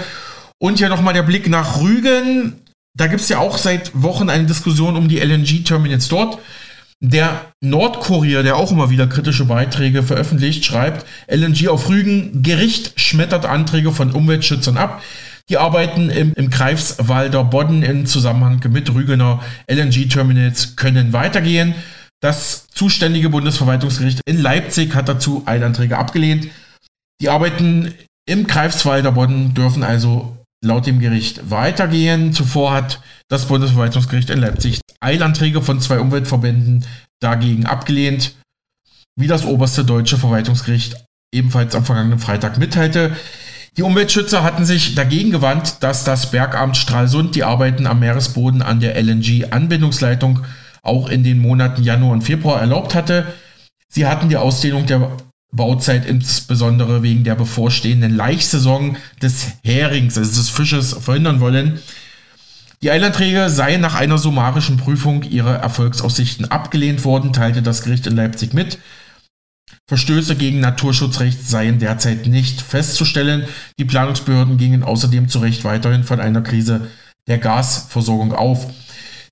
[0.59, 2.61] Und hier nochmal der Blick nach Rügen.
[2.97, 6.39] Da gibt es ja auch seit Wochen eine Diskussion um die LNG-Terminals dort.
[7.03, 13.47] Der Nordkurier, der auch immer wieder kritische Beiträge veröffentlicht, schreibt, LNG auf Rügen, Gericht schmettert
[13.47, 15.03] Anträge von Umweltschützern ab.
[15.49, 21.75] Die arbeiten im, im Greifswalder Bodden in Zusammenhang mit Rügener LNG-Terminals können weitergehen.
[22.21, 26.49] Das zuständige Bundesverwaltungsgericht in Leipzig hat dazu Eilanträge abgelehnt.
[27.21, 27.95] Die Arbeiten
[28.27, 32.33] im Greifswalder Bodden dürfen also laut dem Gericht weitergehen.
[32.33, 36.85] Zuvor hat das Bundesverwaltungsgericht in Leipzig Eilanträge von zwei Umweltverbänden
[37.21, 38.35] dagegen abgelehnt,
[39.17, 40.97] wie das oberste deutsche Verwaltungsgericht
[41.33, 43.17] ebenfalls am vergangenen Freitag mitteilte.
[43.77, 48.81] Die Umweltschützer hatten sich dagegen gewandt, dass das Bergamt Stralsund die Arbeiten am Meeresboden an
[48.81, 50.41] der LNG-Anbindungsleitung
[50.83, 53.27] auch in den Monaten Januar und Februar erlaubt hatte.
[53.89, 55.11] Sie hatten die Ausdehnung der
[55.53, 61.81] Bauzeit insbesondere wegen der bevorstehenden Laichsaison des Herings, also des Fisches, verhindern wollen.
[62.83, 68.17] Die Eilanträge seien nach einer summarischen Prüfung ihrer Erfolgsaussichten abgelehnt worden, teilte das Gericht in
[68.17, 68.79] Leipzig mit.
[69.87, 73.47] Verstöße gegen Naturschutzrecht seien derzeit nicht festzustellen.
[73.79, 76.89] Die Planungsbehörden gingen außerdem zu Recht weiterhin von einer Krise
[77.27, 78.67] der Gasversorgung auf.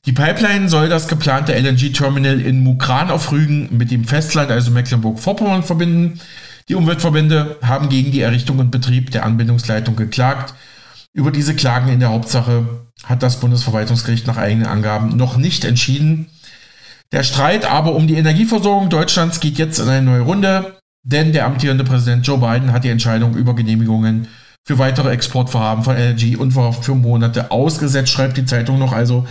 [0.06, 5.62] Die Pipeline soll das geplante LNG-Terminal in Mukran auf Rügen mit dem Festland, also Mecklenburg-Vorpommern,
[5.62, 6.20] verbinden.
[6.68, 10.54] Die Umweltverbände haben gegen die Errichtung und Betrieb der Anbindungsleitung geklagt.
[11.12, 12.64] Über diese Klagen in der Hauptsache
[13.04, 16.26] hat das Bundesverwaltungsgericht nach eigenen Angaben noch nicht entschieden.
[17.10, 21.46] Der Streit aber um die Energieversorgung Deutschlands geht jetzt in eine neue Runde, denn der
[21.46, 24.28] amtierende Präsident Joe Biden hat die Entscheidung über Genehmigungen
[24.66, 28.92] für weitere Exportvorhaben von LNG und für Monate ausgesetzt, schreibt die Zeitung noch.
[28.92, 29.26] Also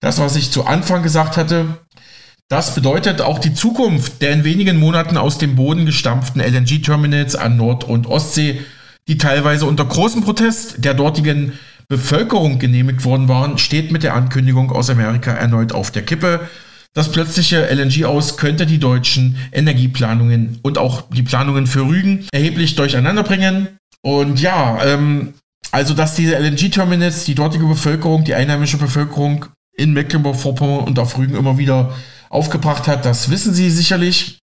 [0.00, 1.78] das, was ich zu Anfang gesagt hatte,
[2.48, 7.56] das bedeutet auch die Zukunft der in wenigen Monaten aus dem Boden gestampften LNG-Terminals an
[7.56, 8.60] Nord- und Ostsee,
[9.06, 11.52] die teilweise unter großem Protest der dortigen
[11.88, 16.48] Bevölkerung genehmigt worden waren, steht mit der Ankündigung aus Amerika erneut auf der Kippe.
[16.92, 22.74] Das plötzliche LNG aus könnte die deutschen Energieplanungen und auch die Planungen für Rügen erheblich
[22.74, 23.68] durcheinander bringen.
[24.02, 25.34] Und ja, ähm,
[25.70, 29.46] also dass diese LNG-Terminals die dortige Bevölkerung, die einheimische Bevölkerung
[29.80, 31.94] in Mecklenburg-Vorpommern und auf Rügen immer wieder
[32.28, 33.04] aufgebracht hat.
[33.04, 34.38] Das wissen Sie sicherlich.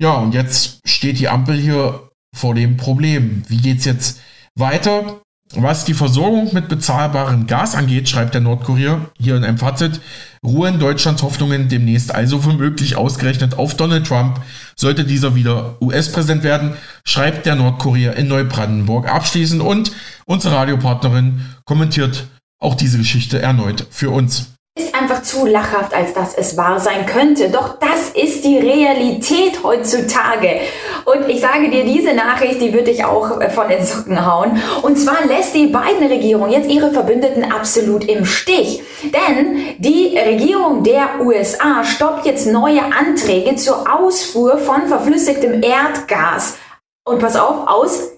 [0.00, 3.42] Ja, und jetzt steht die Ampel hier vor dem Problem.
[3.48, 4.20] Wie geht es jetzt
[4.56, 5.20] weiter?
[5.54, 10.00] Was die Versorgung mit bezahlbarem Gas angeht, schreibt der Nordkurier hier in einem Fazit,
[10.42, 14.40] ruhen Deutschlands Hoffnungen demnächst also womöglich ausgerechnet auf Donald Trump,
[14.76, 16.72] sollte dieser wieder US-Präsident werden,
[17.04, 19.92] schreibt der Nordkurier in Neubrandenburg abschließend und
[20.24, 22.24] unsere Radiopartnerin kommentiert
[22.62, 24.52] auch diese Geschichte erneut für uns.
[24.74, 27.50] Ist einfach zu lachhaft, als dass es wahr sein könnte.
[27.50, 30.60] Doch das ist die Realität heutzutage.
[31.04, 34.62] Und ich sage dir, diese Nachricht, die würde ich auch äh, von den Socken hauen.
[34.80, 38.82] Und zwar lässt die Biden-Regierung jetzt ihre Verbündeten absolut im Stich.
[39.02, 46.56] Denn die Regierung der USA stoppt jetzt neue Anträge zur Ausfuhr von verflüssigtem Erdgas.
[47.04, 48.12] Und pass auf, aus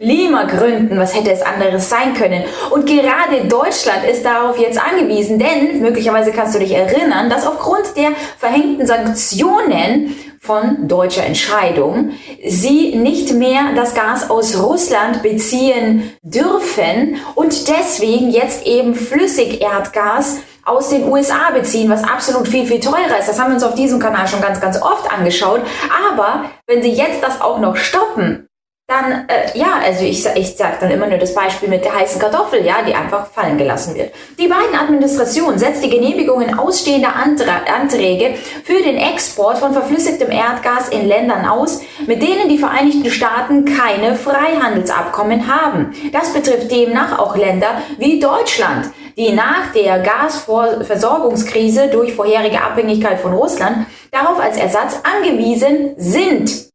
[0.00, 2.44] Klimagründen, was hätte es anderes sein können?
[2.70, 7.96] Und gerade Deutschland ist darauf jetzt angewiesen, denn möglicherweise kannst du dich erinnern, dass aufgrund
[7.96, 12.12] der verhängten Sanktionen von deutscher Entscheidung
[12.46, 20.90] sie nicht mehr das Gas aus Russland beziehen dürfen und deswegen jetzt eben Flüssigerdgas aus
[20.90, 23.28] den USA beziehen, was absolut viel, viel teurer ist.
[23.28, 25.62] Das haben wir uns auf diesem Kanal schon ganz, ganz oft angeschaut.
[26.08, 28.46] Aber wenn sie jetzt das auch noch stoppen,
[28.90, 32.20] dann, äh, ja, also ich, ich sage dann immer nur das Beispiel mit der heißen
[32.20, 34.12] Kartoffel, ja, die einfach fallen gelassen wird.
[34.36, 40.88] Die beiden Administrationen setzt die Genehmigungen ausstehender Antra Anträge für den Export von verflüssigtem Erdgas
[40.88, 45.94] in Ländern aus, mit denen die Vereinigten Staaten keine Freihandelsabkommen haben.
[46.12, 53.34] Das betrifft demnach auch Länder wie Deutschland, die nach der Gasversorgungskrise durch vorherige Abhängigkeit von
[53.34, 56.69] Russland darauf als Ersatz angewiesen sind.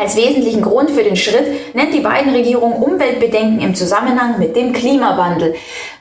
[0.00, 4.72] Als wesentlichen Grund für den Schritt nennt die beiden Regierungen Umweltbedenken im Zusammenhang mit dem
[4.72, 5.54] Klimawandel.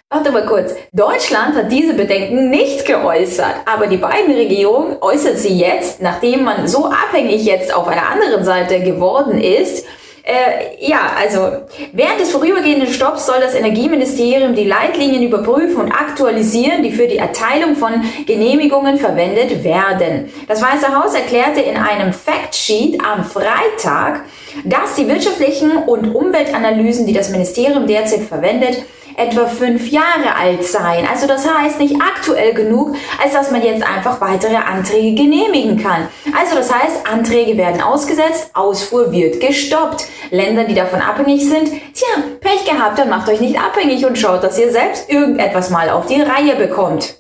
[0.10, 0.74] Warte mal kurz.
[0.94, 6.66] Deutschland hat diese Bedenken nicht geäußert, aber die beiden Regierungen äußert sie jetzt, nachdem man
[6.70, 9.86] so abhängig jetzt auf einer anderen Seite geworden ist
[10.30, 16.84] äh, ja, also während des vorübergehenden Stopps soll das Energieministerium die Leitlinien überprüfen und aktualisieren,
[16.84, 17.94] die für die Erteilung von
[18.28, 20.32] Genehmigungen verwendet werden.
[20.48, 24.26] Das Weiße Haus erklärte in einem Factsheet am Freitag,
[24.66, 28.84] dass die wirtschaftlichen und Umweltanalysen, die das Ministerium derzeit verwendet,
[29.20, 31.08] etwa fünf Jahre alt seien.
[31.08, 36.08] Also das heißt nicht aktuell genug, als dass man jetzt einfach weitere Anträge genehmigen kann.
[36.38, 40.08] Also das heißt, Anträge werden ausgesetzt, Ausfuhr wird gestoppt.
[40.32, 44.44] Länder, die davon abhängig sind, tja, Pech gehabt, dann macht euch nicht abhängig und schaut,
[44.44, 47.19] dass ihr selbst irgendetwas mal auf die Reihe bekommt.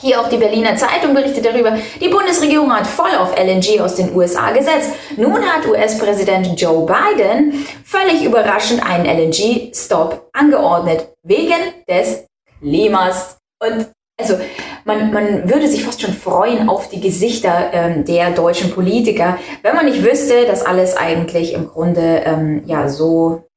[0.00, 4.14] Hier auch die Berliner Zeitung berichtet darüber, die Bundesregierung hat voll auf LNG aus den
[4.14, 4.92] USA gesetzt.
[5.16, 12.26] Nun hat US-Präsident Joe Biden völlig überraschend einen LNG-Stop angeordnet, wegen des
[12.60, 13.38] Klimas.
[13.60, 13.88] Und
[14.20, 14.38] also
[14.84, 19.74] man, man würde sich fast schon freuen auf die Gesichter ähm, der deutschen Politiker, wenn
[19.74, 23.48] man nicht wüsste, dass alles eigentlich im Grunde ähm, ja so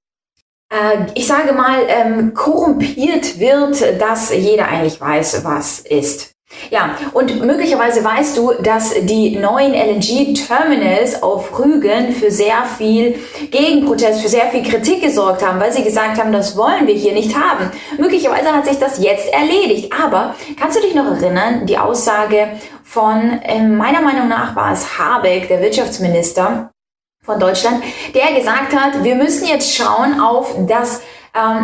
[0.72, 6.31] äh, ich sage mal, ähm, korrumpiert wird, dass jeder eigentlich weiß, was ist.
[6.70, 14.22] Ja, und möglicherweise weißt du, dass die neuen LNG-Terminals auf Rügen für sehr viel Gegenprotest,
[14.22, 17.36] für sehr viel Kritik gesorgt haben, weil sie gesagt haben, das wollen wir hier nicht
[17.36, 17.72] haben.
[17.98, 19.92] Möglicherweise hat sich das jetzt erledigt.
[20.02, 22.48] Aber kannst du dich noch erinnern, die Aussage
[22.84, 26.72] von, äh, meiner Meinung nach war es Habeck, der Wirtschaftsminister,
[27.24, 27.84] von Deutschland,
[28.16, 31.21] der gesagt hat, wir müssen jetzt schauen auf das ähm,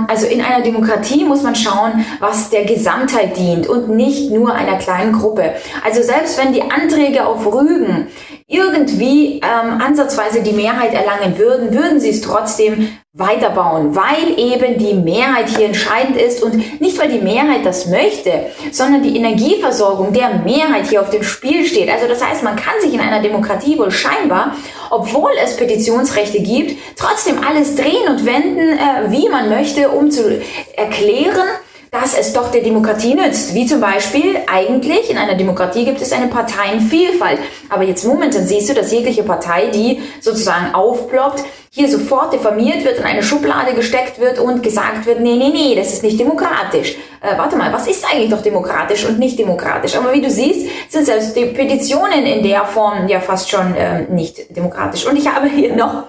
[0.07, 4.77] also in einer Demokratie muss man schauen, was der Gesamtheit dient und nicht nur einer
[4.77, 5.55] kleinen Gruppe.
[5.83, 8.07] Also selbst wenn die Anträge auf Rügen
[8.49, 14.93] irgendwie ähm, ansatzweise die Mehrheit erlangen würden, würden sie es trotzdem weiterbauen, weil eben die
[14.93, 20.35] Mehrheit hier entscheidend ist und nicht weil die Mehrheit das möchte, sondern die Energieversorgung der
[20.45, 21.89] Mehrheit hier auf dem Spiel steht.
[21.89, 24.55] Also das heißt, man kann sich in einer Demokratie wohl scheinbar,
[24.89, 30.41] obwohl es Petitionsrechte gibt, trotzdem alles drehen und wenden, äh, wie man möchte, um zu
[30.75, 31.47] erklären,
[31.91, 33.53] dass es doch der Demokratie nützt.
[33.53, 37.39] Wie zum Beispiel, eigentlich in einer Demokratie gibt es eine Parteienvielfalt.
[37.69, 41.43] Aber jetzt momentan siehst du, dass jegliche Partei, die sozusagen aufploppt,
[41.77, 45.75] hier sofort diffamiert wird, in eine Schublade gesteckt wird und gesagt wird, nee, nee, nee,
[45.75, 46.95] das ist nicht demokratisch.
[47.21, 49.95] Äh, warte mal, was ist eigentlich doch demokratisch und nicht demokratisch?
[49.95, 54.01] Aber wie du siehst, sind selbst die Petitionen in der Form ja fast schon äh,
[54.09, 55.05] nicht demokratisch.
[55.05, 56.05] Und ich habe hier noch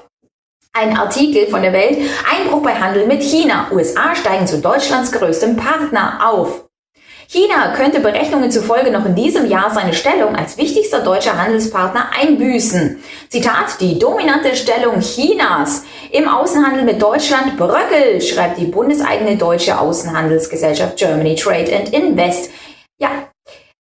[0.73, 1.99] ein Artikel von der Welt.
[2.33, 3.67] Einbruch bei Handel mit China.
[3.71, 6.68] USA steigen zu Deutschlands größtem Partner auf.
[7.31, 13.05] China könnte Berechnungen zufolge noch in diesem Jahr seine Stellung als wichtigster deutscher Handelspartner einbüßen.
[13.29, 20.97] Zitat, die dominante Stellung Chinas im Außenhandel mit Deutschland bröckelt, schreibt die bundeseigene deutsche Außenhandelsgesellschaft
[20.97, 22.51] Germany Trade and Invest.
[22.99, 23.11] Ja,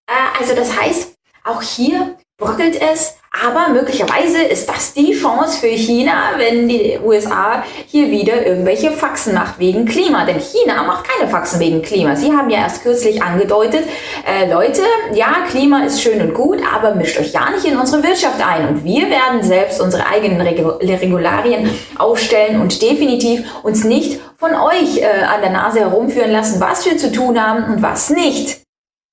[0.06, 5.68] äh, also das heißt, auch hier bröckelt es aber möglicherweise ist das die Chance für
[5.68, 10.24] China, wenn die USA hier wieder irgendwelche Faxen macht wegen Klima.
[10.24, 12.16] Denn China macht keine Faxen wegen Klima.
[12.16, 13.84] Sie haben ja erst kürzlich angedeutet,
[14.26, 18.02] äh, Leute, ja, Klima ist schön und gut, aber mischt euch ja nicht in unsere
[18.02, 18.68] Wirtschaft ein.
[18.68, 25.04] Und wir werden selbst unsere eigenen Regularien aufstellen und definitiv uns nicht von euch äh,
[25.04, 28.67] an der Nase herumführen lassen, was wir zu tun haben und was nicht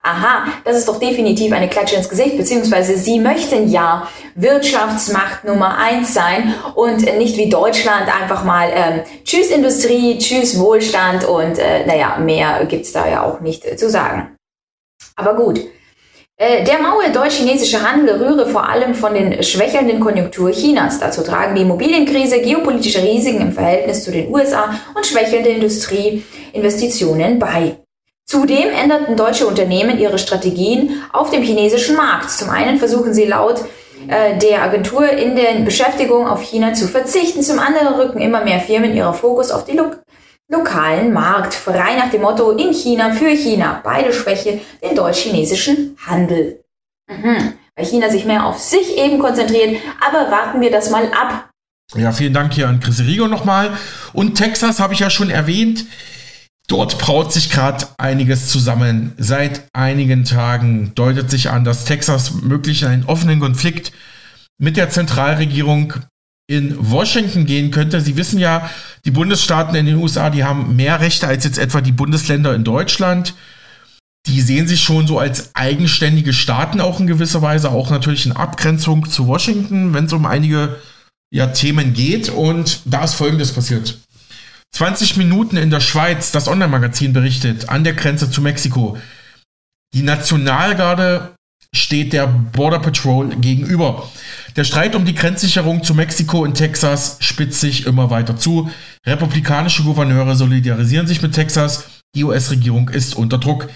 [0.05, 5.77] aha, das ist doch definitiv eine Klatsche ins Gesicht, beziehungsweise sie möchten ja Wirtschaftsmacht Nummer
[5.77, 11.85] eins sein und nicht wie Deutschland einfach mal ähm, Tschüss Industrie, Tschüss Wohlstand und äh,
[11.85, 14.35] naja, mehr gibt's da ja auch nicht äh, zu sagen.
[15.15, 15.59] Aber gut.
[16.37, 20.99] Äh, der maue deutsch-chinesische Handel rühre vor allem von den schwächelnden Konjunktur Chinas.
[20.99, 27.77] Dazu tragen die Immobilienkrise, geopolitische Risiken im Verhältnis zu den USA und schwächelnde Industrieinvestitionen bei.
[28.27, 32.31] Zudem änderten deutsche Unternehmen ihre Strategien auf dem chinesischen Markt.
[32.31, 33.63] Zum einen versuchen sie laut
[34.07, 37.43] äh, der Agentur in der Beschäftigung auf China zu verzichten.
[37.43, 39.91] Zum anderen rücken immer mehr Firmen ihren Fokus auf den lo
[40.47, 41.53] lokalen Markt.
[41.53, 43.81] Frei nach dem Motto in China für China.
[43.83, 46.63] Beide Schwäche den deutsch-chinesischen Handel.
[47.07, 47.53] Mhm.
[47.75, 49.77] Weil China sich mehr auf sich eben konzentriert.
[50.05, 51.49] Aber warten wir das mal ab.
[51.95, 53.77] Ja, vielen Dank hier an Chris Rigo nochmal.
[54.13, 55.85] Und Texas habe ich ja schon erwähnt.
[56.67, 59.13] Dort braut sich gerade einiges zusammen.
[59.17, 63.91] Seit einigen Tagen deutet sich an, dass Texas möglich in einen offenen Konflikt
[64.57, 65.93] mit der Zentralregierung
[66.47, 68.01] in Washington gehen könnte.
[68.01, 68.69] Sie wissen ja,
[69.03, 72.63] die Bundesstaaten in den USA, die haben mehr Rechte als jetzt etwa die Bundesländer in
[72.63, 73.33] Deutschland.
[74.27, 78.31] Die sehen sich schon so als eigenständige Staaten auch in gewisser Weise, auch natürlich in
[78.31, 80.77] Abgrenzung zu Washington, wenn es um einige
[81.31, 82.29] ja, Themen geht.
[82.29, 83.99] Und da ist Folgendes passiert.
[84.75, 88.97] 20 Minuten in der Schweiz, das Online-Magazin berichtet, an der Grenze zu Mexiko.
[89.93, 91.33] Die Nationalgarde
[91.73, 94.11] steht der Border Patrol gegenüber.
[94.57, 98.69] Der Streit um die Grenzsicherung zu Mexiko und Texas spitzt sich immer weiter zu.
[99.05, 101.85] Republikanische Gouverneure solidarisieren sich mit Texas.
[102.13, 103.69] Die US-Regierung ist unter Druck.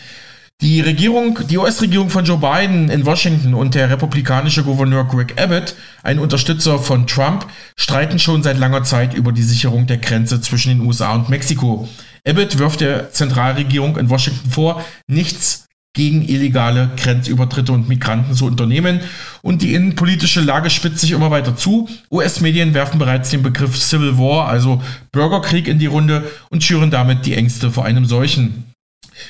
[0.61, 5.73] Die Regierung, die US-Regierung von Joe Biden in Washington und der republikanische Gouverneur Greg Abbott,
[6.03, 7.47] ein Unterstützer von Trump,
[7.77, 11.87] streiten schon seit langer Zeit über die Sicherung der Grenze zwischen den USA und Mexiko.
[12.27, 18.99] Abbott wirft der Zentralregierung in Washington vor, nichts gegen illegale Grenzübertritte und Migranten zu unternehmen.
[19.41, 21.87] Und die innenpolitische Lage spitzt sich immer weiter zu.
[22.11, 24.83] US-Medien werfen bereits den Begriff Civil War, also
[25.13, 28.68] Bürgerkrieg, in die Runde und schüren damit die Ängste vor einem solchen.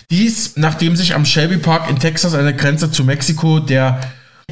[0.09, 4.01] Dies, nachdem sich am Shelby Park in Texas an der Grenze zu Mexiko der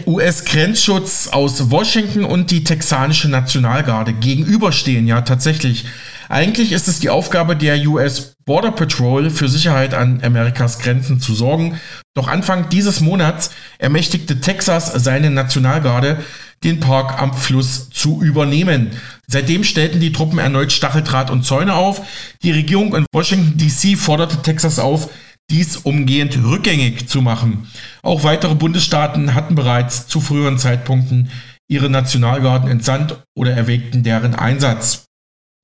[0.05, 5.07] US-Grenzschutz aus Washington und die texanische Nationalgarde gegenüberstehen.
[5.07, 5.85] Ja, tatsächlich.
[6.29, 11.33] Eigentlich ist es die Aufgabe der US Border Patrol für Sicherheit an Amerikas Grenzen zu
[11.33, 11.79] sorgen.
[12.13, 13.49] Doch Anfang dieses Monats
[13.79, 16.23] ermächtigte Texas seine Nationalgarde,
[16.63, 18.91] den Park am Fluss zu übernehmen.
[19.27, 22.01] Seitdem stellten die Truppen erneut Stacheldraht und Zäune auf.
[22.43, 25.09] Die Regierung in Washington DC forderte Texas auf,
[25.49, 27.67] dies umgehend rückgängig zu machen.
[28.01, 31.29] Auch weitere Bundesstaaten hatten bereits zu früheren Zeitpunkten
[31.69, 35.05] ihre Nationalgarden entsandt oder erwägten deren Einsatz.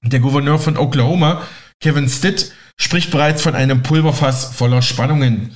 [0.03, 1.43] Der Gouverneur von Oklahoma,
[1.81, 5.55] Kevin Stitt, spricht bereits von einem Pulverfass voller Spannungen.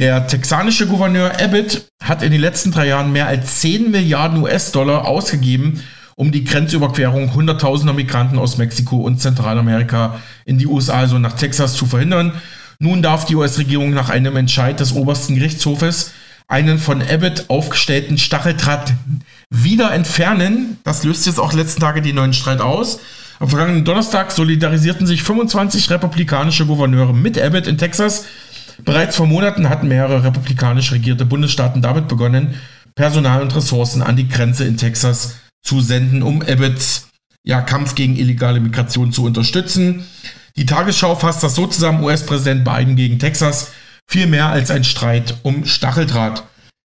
[0.00, 5.06] Der texanische Gouverneur Abbott hat in den letzten drei Jahren mehr als 10 Milliarden US-Dollar
[5.06, 5.84] ausgegeben,
[6.16, 11.74] um die Grenzüberquerung hunderttausender Migranten aus Mexiko und Zentralamerika in die USA, also nach Texas,
[11.74, 12.32] zu verhindern.
[12.80, 16.10] Nun darf die US-Regierung nach einem Entscheid des obersten Gerichtshofes
[16.48, 18.94] einen von Abbott aufgestellten Stacheldraht
[19.48, 20.78] wieder entfernen.
[20.82, 22.98] Das löst jetzt auch letzten Tage die neuen Streit aus.
[23.38, 28.24] Am vergangenen Donnerstag solidarisierten sich 25 republikanische Gouverneure mit Abbott in Texas.
[28.82, 32.54] Bereits vor Monaten hatten mehrere republikanisch regierte Bundesstaaten damit begonnen,
[32.94, 37.08] Personal und Ressourcen an die Grenze in Texas zu senden, um Abbotts
[37.44, 40.04] ja, Kampf gegen illegale Migration zu unterstützen.
[40.56, 43.72] Die Tagesschau fasst das so zusammen, US-Präsident Biden gegen Texas,
[44.06, 46.44] viel mehr als ein Streit um Stacheldraht.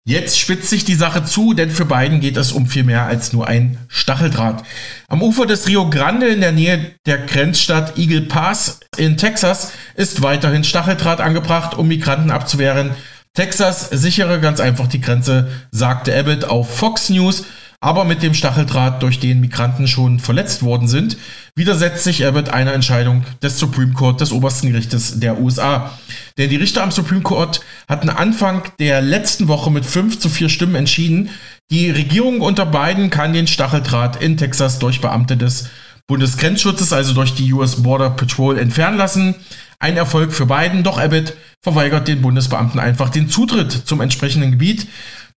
[0.08, 3.34] Jetzt spitzt sich die Sache zu, denn für Biden geht es um viel mehr als
[3.34, 4.64] nur ein Stacheldraht.
[5.08, 10.22] Am Ufer des Rio Grande in der Nähe der Grenzstadt Eagle Pass in Texas ist
[10.22, 12.92] weiterhin Stacheldraht angebracht, um Migranten abzuwehren.
[13.34, 17.46] Texas sichere ganz einfach die Grenze, sagte Abbott auf Fox News
[17.86, 21.18] aber mit dem Stacheldraht, durch den Migranten schon verletzt worden sind,
[21.54, 25.92] widersetzt sich Abbott einer Entscheidung des Supreme Court des obersten Gerichtes der USA.
[26.40, 30.50] Denn die Richter am Supreme Court hatten Anfang der letzten Woche mit 5 zu 4
[30.50, 31.30] Stimmen entschieden,
[31.70, 35.70] die Regierung unter Biden kann den Stacheldraht in Texas durch Beamte des
[36.08, 39.36] Bundesgrenzschutzes, also durch die US Border Patrol, entfernen lassen.
[39.78, 44.88] Ein Erfolg für Biden, doch Abbott verweigert den Bundesbeamten einfach den Zutritt zum entsprechenden Gebiet.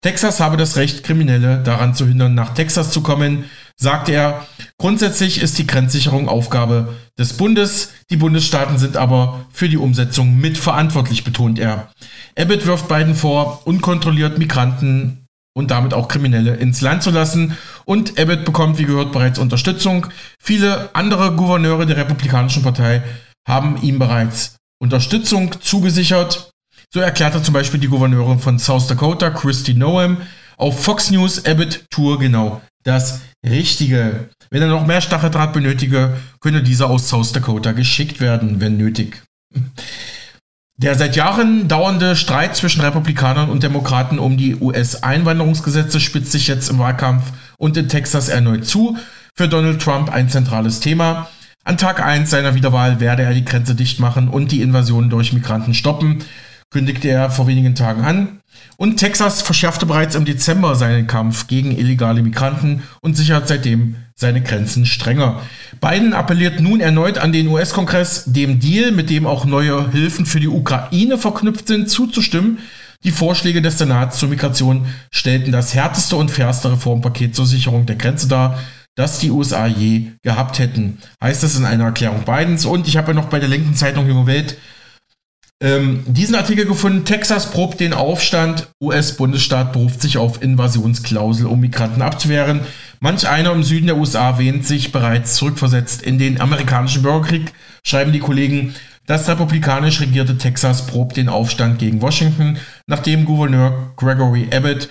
[0.01, 3.47] Texas habe das Recht, Kriminelle daran zu hindern, nach Texas zu kommen,
[3.77, 4.47] sagte er.
[4.79, 7.93] Grundsätzlich ist die Grenzsicherung Aufgabe des Bundes.
[8.09, 11.89] Die Bundesstaaten sind aber für die Umsetzung mitverantwortlich, betont er.
[12.39, 17.57] Abbott wirft beiden vor, unkontrolliert Migranten und damit auch Kriminelle ins Land zu lassen.
[17.85, 20.07] Und Abbott bekommt, wie gehört, bereits Unterstützung.
[20.41, 23.03] Viele andere Gouverneure der Republikanischen Partei
[23.49, 26.48] haben ihm bereits Unterstützung zugesichert.
[26.91, 30.19] So erklärte zum Beispiel die Gouverneurin von South Dakota, Christy Noem,
[30.57, 34.31] auf Fox News Abbott Tour genau das Richtige.
[34.49, 39.23] Wenn er noch mehr Stacheldraht benötige, könne dieser aus South Dakota geschickt werden, wenn nötig.
[40.79, 46.71] Der seit Jahren dauernde Streit zwischen Republikanern und Demokraten um die US-Einwanderungsgesetze spitzt sich jetzt
[46.71, 48.97] im Wahlkampf und in Texas erneut zu.
[49.35, 51.29] Für Donald Trump ein zentrales Thema.
[51.65, 55.35] An Tag 1 seiner Wiederwahl werde er die Grenze dicht machen und die Invasion durch
[55.35, 56.25] Migranten stoppen
[56.71, 58.41] kündigte er vor wenigen Tagen an.
[58.77, 64.43] Und Texas verschärfte bereits im Dezember seinen Kampf gegen illegale Migranten und sichert seitdem seine
[64.43, 65.41] Grenzen strenger.
[65.81, 70.41] Biden appelliert nun erneut an den US-Kongress, dem Deal, mit dem auch neue Hilfen für
[70.41, 72.59] die Ukraine verknüpft sind, zuzustimmen.
[73.05, 77.95] Die Vorschläge des Senats zur Migration stellten das härteste und fairste Reformpaket zur Sicherung der
[77.95, 78.59] Grenze dar,
[78.97, 80.99] das die USA je gehabt hätten.
[81.23, 82.65] Heißt das in einer Erklärung Bidens.
[82.65, 84.57] Und ich habe ja noch bei der linken Zeitung Junge Welt
[85.61, 87.05] ähm, diesen Artikel gefunden.
[87.05, 88.69] Texas probt den Aufstand.
[88.83, 92.61] US-Bundesstaat beruft sich auf Invasionsklausel, um Migranten abzuwehren.
[93.01, 97.53] Manch einer im Süden der USA wähnt sich bereits zurückversetzt in den amerikanischen Bürgerkrieg,
[97.85, 98.75] schreiben die Kollegen.
[99.07, 104.89] Das republikanisch regierte Texas probt den Aufstand gegen Washington, nachdem Gouverneur Gregory Abbott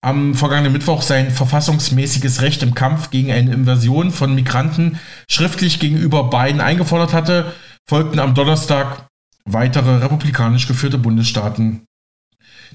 [0.00, 6.30] am vergangenen Mittwoch sein verfassungsmäßiges Recht im Kampf gegen eine Invasion von Migranten schriftlich gegenüber
[6.30, 7.52] Biden eingefordert hatte,
[7.88, 9.07] folgten am Donnerstag
[9.44, 11.82] weitere republikanisch geführte Bundesstaaten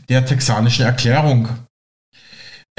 [0.10, 1.50] der texanischen Erklärung.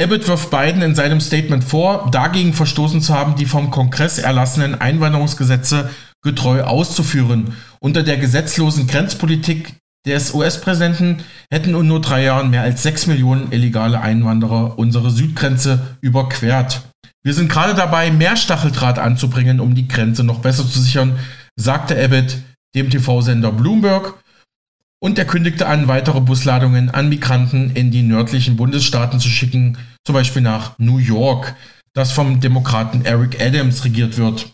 [0.00, 4.80] Abbott wirft Biden in seinem Statement vor, dagegen verstoßen zu haben, die vom Kongress erlassenen
[4.80, 5.90] Einwanderungsgesetze
[6.22, 7.54] getreu auszuführen.
[7.78, 9.74] Unter der gesetzlosen Grenzpolitik
[10.04, 15.96] des US-Präsidenten hätten in nur drei Jahren mehr als sechs Millionen illegale Einwanderer unsere Südgrenze
[16.00, 16.82] überquert.
[17.22, 21.18] Wir sind gerade dabei, mehr Stacheldraht anzubringen, um die Grenze noch besser zu sichern,
[21.56, 22.38] sagte Abbott
[22.74, 24.14] dem TV-Sender Bloomberg
[25.00, 30.14] und er kündigte an, weitere Busladungen an Migranten in die nördlichen Bundesstaaten zu schicken, zum
[30.14, 31.54] Beispiel nach New York,
[31.92, 34.50] das vom Demokraten Eric Adams regiert wird.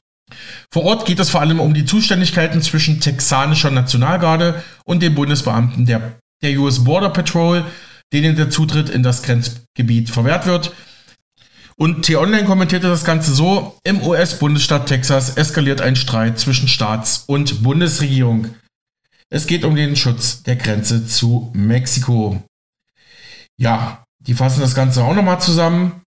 [0.72, 5.86] Vor Ort geht es vor allem um die Zuständigkeiten zwischen texanischer Nationalgarde und den Bundesbeamten
[5.86, 7.64] der, der US Border Patrol,
[8.12, 10.72] denen der Zutritt in das Grenzgebiet verwehrt wird.
[11.80, 17.62] Und T-Online kommentierte das Ganze so, im US-Bundesstaat Texas eskaliert ein Streit zwischen Staats- und
[17.62, 18.54] Bundesregierung.
[19.30, 22.42] Es geht um den Schutz der Grenze zu Mexiko.
[23.58, 26.02] Ja, die fassen das Ganze auch nochmal zusammen.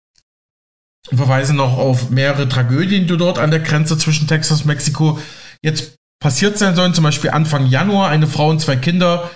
[1.08, 5.18] Verweisen noch auf mehrere Tragödien, die dort an der Grenze zwischen Texas und Mexiko
[5.62, 6.92] jetzt passiert sein sollen.
[6.92, 9.30] Zum Beispiel Anfang Januar eine Frau und zwei Kinder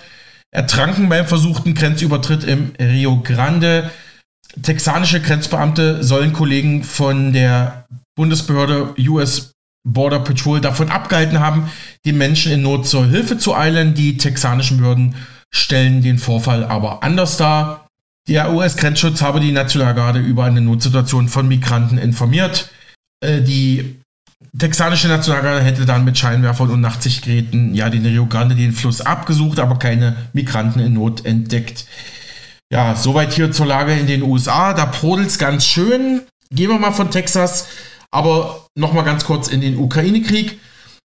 [0.51, 3.89] ertranken beim versuchten Grenzübertritt im Rio Grande.
[4.61, 7.85] Texanische Grenzbeamte sollen Kollegen von der
[8.15, 9.53] Bundesbehörde US
[9.87, 11.69] Border Patrol davon abgehalten haben,
[12.05, 13.93] den Menschen in Not zur Hilfe zu eilen.
[13.93, 15.15] Die texanischen Behörden
[15.49, 17.87] stellen den Vorfall aber anders dar.
[18.27, 22.69] Der US-Grenzschutz habe die Nationalgarde über eine Notsituation von Migranten informiert.
[23.21, 24.01] Äh, die
[24.57, 29.59] texanische Nationalgarde hätte dann mit Scheinwerfern und Nachtsichtgeräten ja den Rio Grande den Fluss abgesucht,
[29.59, 31.85] aber keine Migranten in Not entdeckt.
[32.71, 34.73] Ja, soweit hier zur Lage in den USA.
[34.73, 36.23] Da brodelt es ganz schön.
[36.51, 37.67] Gehen wir mal von Texas
[38.11, 40.59] aber nochmal ganz kurz in den Ukraine-Krieg.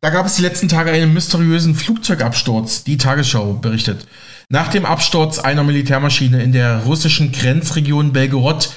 [0.00, 4.06] Da gab es die letzten Tage einen mysteriösen Flugzeugabsturz, die Tagesschau berichtet.
[4.48, 8.70] Nach dem Absturz einer Militärmaschine in der russischen Grenzregion Belgorod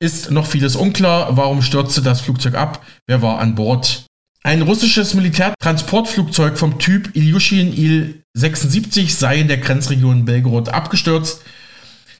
[0.00, 1.36] ist noch vieles unklar.
[1.36, 2.84] Warum stürzte das Flugzeug ab?
[3.06, 4.06] Wer war an Bord?
[4.42, 11.42] Ein russisches Militärtransportflugzeug vom Typ Ilyushin Il-76 sei in der Grenzregion Belgorod abgestürzt.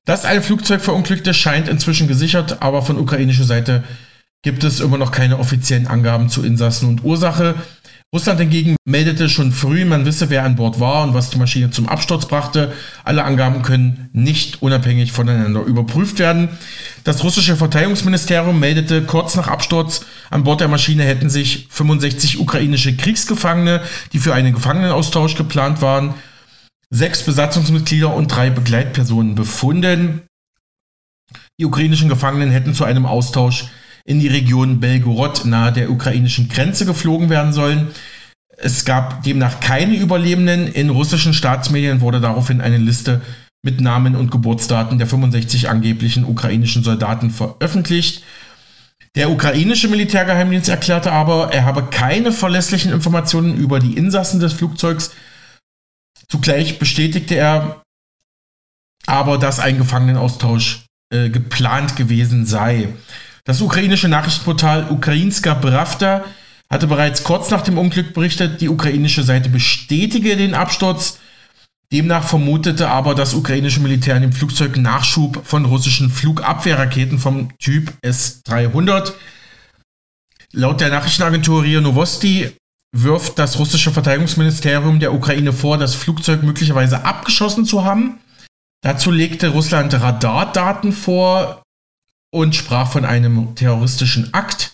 [0.04, 3.84] Dass ein Flugzeug verunglückte, scheint inzwischen gesichert, aber von ukrainischer Seite
[4.42, 7.54] gibt es immer noch keine offiziellen Angaben zu Insassen und Ursache.
[8.12, 11.70] Russland hingegen meldete schon früh, man wisse, wer an Bord war und was die Maschine
[11.70, 12.72] zum Absturz brachte.
[13.04, 16.48] Alle Angaben können nicht unabhängig voneinander überprüft werden.
[17.04, 22.96] Das russische Verteidigungsministerium meldete kurz nach Absturz, an Bord der Maschine hätten sich 65 ukrainische
[22.96, 23.82] Kriegsgefangene,
[24.12, 26.14] die für einen Gefangenenaustausch geplant waren,
[26.92, 30.22] sechs Besatzungsmitglieder und drei Begleitpersonen befunden.
[31.58, 33.66] Die ukrainischen Gefangenen hätten zu einem Austausch
[34.04, 37.88] in die Region Belgorod nahe der ukrainischen Grenze geflogen werden sollen.
[38.58, 40.66] Es gab demnach keine Überlebenden.
[40.68, 43.22] In russischen Staatsmedien wurde daraufhin eine Liste
[43.62, 48.22] mit Namen und Geburtsdaten der 65 angeblichen ukrainischen Soldaten veröffentlicht.
[49.14, 55.12] Der ukrainische Militärgeheimdienst erklärte aber, er habe keine verlässlichen Informationen über die Insassen des Flugzeugs.
[56.32, 57.82] Zugleich bestätigte er
[59.04, 62.88] aber, dass ein Gefangenenaustausch äh, geplant gewesen sei.
[63.44, 66.24] Das ukrainische Nachrichtenportal Ukrainska Pravda
[66.70, 71.18] hatte bereits kurz nach dem Unglück berichtet, die ukrainische Seite bestätige den Absturz.
[71.92, 77.92] Demnach vermutete aber das ukrainische Militär in dem Flugzeug Nachschub von russischen Flugabwehrraketen vom Typ
[78.00, 79.12] S-300.
[80.52, 82.56] Laut der Nachrichtenagentur RIA Novosti
[82.94, 88.18] wirft das russische Verteidigungsministerium der Ukraine vor, das Flugzeug möglicherweise abgeschossen zu haben.
[88.82, 91.62] Dazu legte Russland Radardaten vor,
[92.32, 94.72] und sprach von einem terroristischen Akt.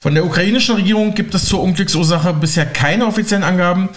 [0.00, 3.90] Von der ukrainischen Regierung gibt es zur Unglücksursache bisher keine offiziellen Angaben.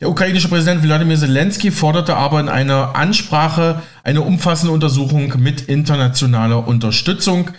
[0.00, 6.66] Der ukrainische Präsident Wladimir Zelensky forderte aber in einer Ansprache eine umfassende Untersuchung mit internationaler
[6.66, 7.50] Unterstützung.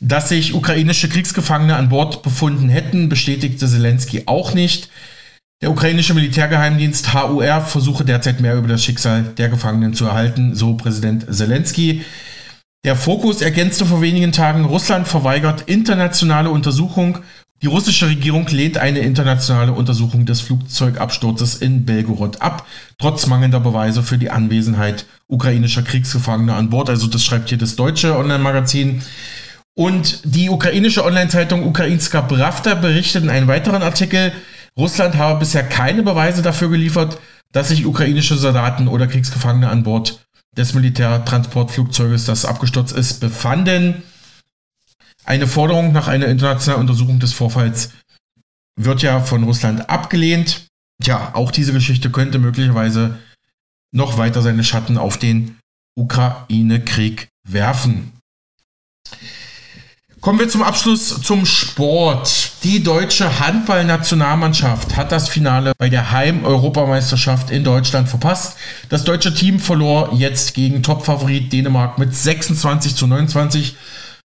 [0.00, 4.90] Dass sich ukrainische Kriegsgefangene an Bord befunden hätten, bestätigte Zelensky auch nicht.
[5.62, 10.74] Der ukrainische Militärgeheimdienst HUR versuche derzeit mehr über das Schicksal der Gefangenen zu erhalten, so
[10.74, 12.04] Präsident Zelensky.
[12.84, 17.20] Der Fokus ergänzte vor wenigen Tagen, Russland verweigert internationale Untersuchung.
[17.62, 22.66] Die russische Regierung lehnt eine internationale Untersuchung des Flugzeugabsturzes in Belgorod ab,
[22.98, 26.90] trotz mangelnder Beweise für die Anwesenheit ukrainischer Kriegsgefangener an Bord.
[26.90, 29.00] Also das schreibt hier das deutsche Online-Magazin.
[29.78, 34.32] Und die ukrainische Online-Zeitung Ukrainska Pravda berichtet in einem weiteren Artikel,
[34.76, 37.18] Russland habe bisher keine Beweise dafür geliefert,
[37.52, 44.02] dass sich ukrainische Soldaten oder Kriegsgefangene an Bord des Militärtransportflugzeuges, das abgestürzt ist, befanden.
[45.26, 47.90] Eine Forderung nach einer internationalen Untersuchung des Vorfalls
[48.76, 50.68] wird ja von Russland abgelehnt.
[51.02, 53.18] Ja, auch diese Geschichte könnte möglicherweise
[53.92, 55.58] noch weiter seine Schatten auf den
[55.96, 58.12] Ukraine-Krieg werfen.
[60.26, 62.64] Kommen wir zum Abschluss zum Sport.
[62.64, 68.56] Die deutsche Handballnationalmannschaft hat das Finale bei der Heim-Europameisterschaft in Deutschland verpasst.
[68.88, 73.76] Das deutsche Team verlor jetzt gegen Topfavorit Dänemark mit 26 zu 29.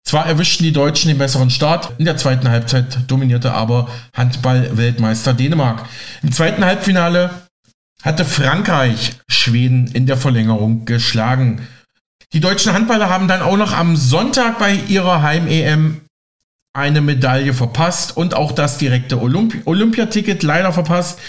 [0.02, 3.86] Zwar erwischten die Deutschen den besseren Start, in der zweiten Halbzeit dominierte aber
[4.16, 5.84] Handball-Weltmeister Dänemark.
[6.24, 7.46] Im zweiten Halbfinale
[8.02, 11.68] hatte Frankreich Schweden in der Verlängerung geschlagen.
[12.34, 16.00] Die deutschen Handballer haben dann auch noch am Sonntag bei ihrer Heim-EM
[16.76, 21.20] eine Medaille verpasst und auch das direkte Olympi Olympiaticket leider verpasst.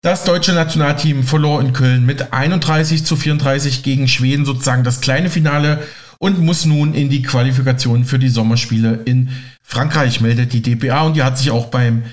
[0.00, 5.28] Das deutsche Nationalteam verlor in Köln mit 31 zu 34 gegen Schweden sozusagen das kleine
[5.28, 5.86] Finale
[6.18, 9.28] und muss nun in die Qualifikation für die Sommerspiele in
[9.62, 12.04] Frankreich, meldet die DPA und die hat sich auch beim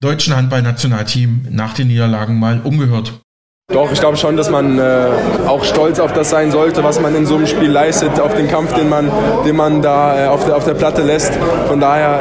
[0.00, 3.20] deutschen Handballnationalteam nach den Niederlagen mal umgehört.
[3.72, 5.08] Doch, ich glaube schon, dass man äh,
[5.46, 8.48] auch stolz auf das sein sollte, was man in so einem Spiel leistet, auf den
[8.48, 9.10] Kampf, den man,
[9.44, 11.32] den man da äh, auf, der, auf der Platte lässt.
[11.66, 12.20] Von daher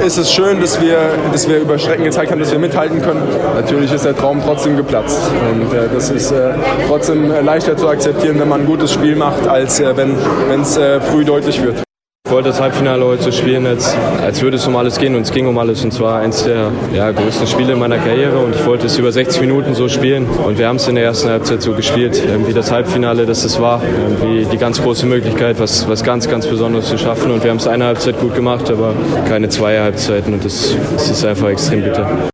[0.00, 0.98] äh, ist es schön, dass wir,
[1.32, 3.22] dass wir über Strecken gezeigt haben, dass wir mithalten können.
[3.54, 5.18] Natürlich ist der Traum trotzdem geplatzt.
[5.50, 6.52] Und äh, das ist äh,
[6.86, 10.14] trotzdem äh, leichter zu akzeptieren, wenn man ein gutes Spiel macht, als wenn
[10.60, 10.78] es
[11.10, 11.85] früh deutlich wird.
[12.26, 15.22] Ich wollte das Halbfinale heute so spielen, als, als würde es um alles gehen und
[15.22, 15.84] es ging um alles.
[15.84, 18.40] Und zwar eines der ja, größten Spiele meiner Karriere.
[18.40, 20.26] Und ich wollte es über 60 Minuten so spielen.
[20.26, 23.60] Und wir haben es in der ersten Halbzeit so gespielt, wie das Halbfinale, das es
[23.60, 23.80] war,
[24.22, 27.30] wie die ganz große Möglichkeit, was, was ganz, ganz Besonderes zu schaffen.
[27.30, 28.94] Und wir haben es eine Halbzeit gut gemacht, aber
[29.28, 30.34] keine zwei Halbzeiten.
[30.34, 32.30] Und das, das ist einfach extrem bitter.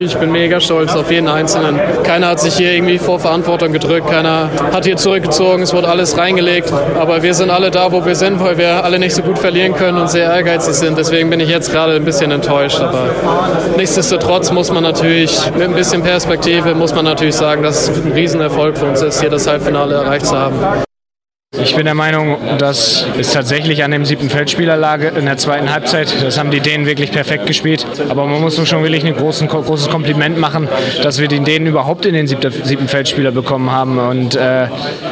[0.00, 1.76] Ich bin mega stolz auf jeden Einzelnen.
[2.04, 6.16] Keiner hat sich hier irgendwie vor Verantwortung gedrückt, keiner hat hier zurückgezogen, es wurde alles
[6.16, 6.72] reingelegt.
[6.96, 9.74] Aber wir sind alle da, wo wir sind, weil wir alle nicht so gut verlieren
[9.74, 10.96] können und sehr ehrgeizig sind.
[10.96, 12.78] Deswegen bin ich jetzt gerade ein bisschen enttäuscht.
[12.78, 13.10] Aber
[13.76, 18.12] nichtsdestotrotz muss man natürlich mit ein bisschen Perspektive, muss man natürlich sagen, dass es ein
[18.12, 20.84] Riesenerfolg für uns ist, hier das Halbfinale erreicht zu haben.
[21.56, 25.72] Ich bin der Meinung, dass es tatsächlich an dem siebten Feldspieler lag in der zweiten
[25.72, 26.14] Halbzeit.
[26.22, 27.86] Das haben die Dänen wirklich perfekt gespielt.
[28.08, 30.68] Aber man muss uns schon wirklich ein großes Kompliment machen,
[31.02, 33.98] dass wir den Dänen überhaupt in den siebten, siebten Feldspieler bekommen haben.
[33.98, 34.68] Und äh,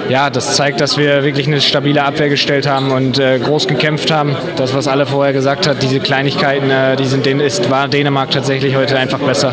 [0.09, 4.11] ja, das zeigt, dass wir wirklich eine stabile Abwehr gestellt haben und äh, groß gekämpft
[4.11, 4.37] haben.
[4.57, 8.77] Das, was alle vorher gesagt hat, diese Kleinigkeiten, äh, die sind, ist, war Dänemark tatsächlich
[8.77, 9.53] heute einfach besser.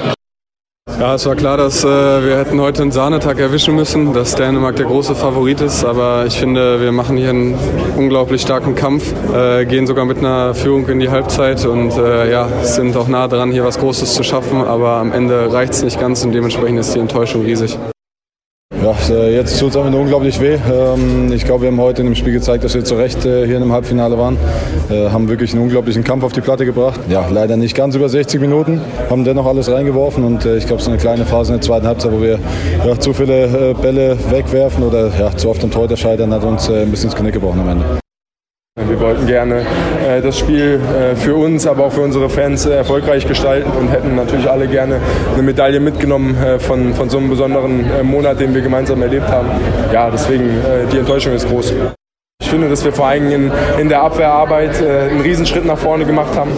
[1.04, 4.78] Ja, es war klar, dass äh, wir hätten heute einen Sahnetag erwischen müssen, dass Dänemark
[4.78, 5.84] der große Favorit ist.
[5.84, 7.58] Aber ich finde, wir machen hier einen
[7.98, 12.48] unglaublich starken Kampf, äh, gehen sogar mit einer Führung in die Halbzeit und äh, ja,
[12.64, 14.62] sind auch nah dran, hier was Großes zu schaffen.
[14.62, 17.78] Aber am Ende reicht es nicht ganz und dementsprechend ist die Enttäuschung riesig.
[18.82, 20.56] Ja, äh, jetzt tut es einfach nur unglaublich weh.
[20.56, 23.46] Ähm, ich glaube, wir haben heute in dem Spiel gezeigt, dass wir zu Recht äh,
[23.46, 24.38] hier in einem Halbfinale waren.
[24.90, 27.00] Äh, haben wirklich einen unglaublichen Kampf auf die Platte gebracht.
[27.10, 30.84] Ja, leider nicht ganz über 60 Minuten, haben dennoch alles reingeworfen und ich glaube, es
[30.84, 32.40] ist eine kleine Phase in der zweiten Halbzeit, wo wir
[32.86, 36.90] ja, zu viele Bälle wegwerfen oder ja, zu oft am Torhüter scheitern, hat uns ein
[36.90, 38.03] bisschen ins Knick gebrochen am Ende.
[38.76, 39.68] Wir wollten gerne
[40.04, 43.90] äh, das Spiel äh, für uns, aber auch für unsere Fans äh, erfolgreich gestalten und
[43.90, 45.00] hätten natürlich alle gerne
[45.32, 49.28] eine Medaille mitgenommen äh, von, von so einem besonderen äh, Monat, den wir gemeinsam erlebt
[49.28, 49.50] haben.
[49.94, 51.72] Ja, deswegen äh, die Enttäuschung ist groß.
[52.44, 56.06] Ich finde, dass wir vor allem in, in der Abwehrarbeit äh, einen Riesenschritt nach vorne
[56.06, 56.52] gemacht haben.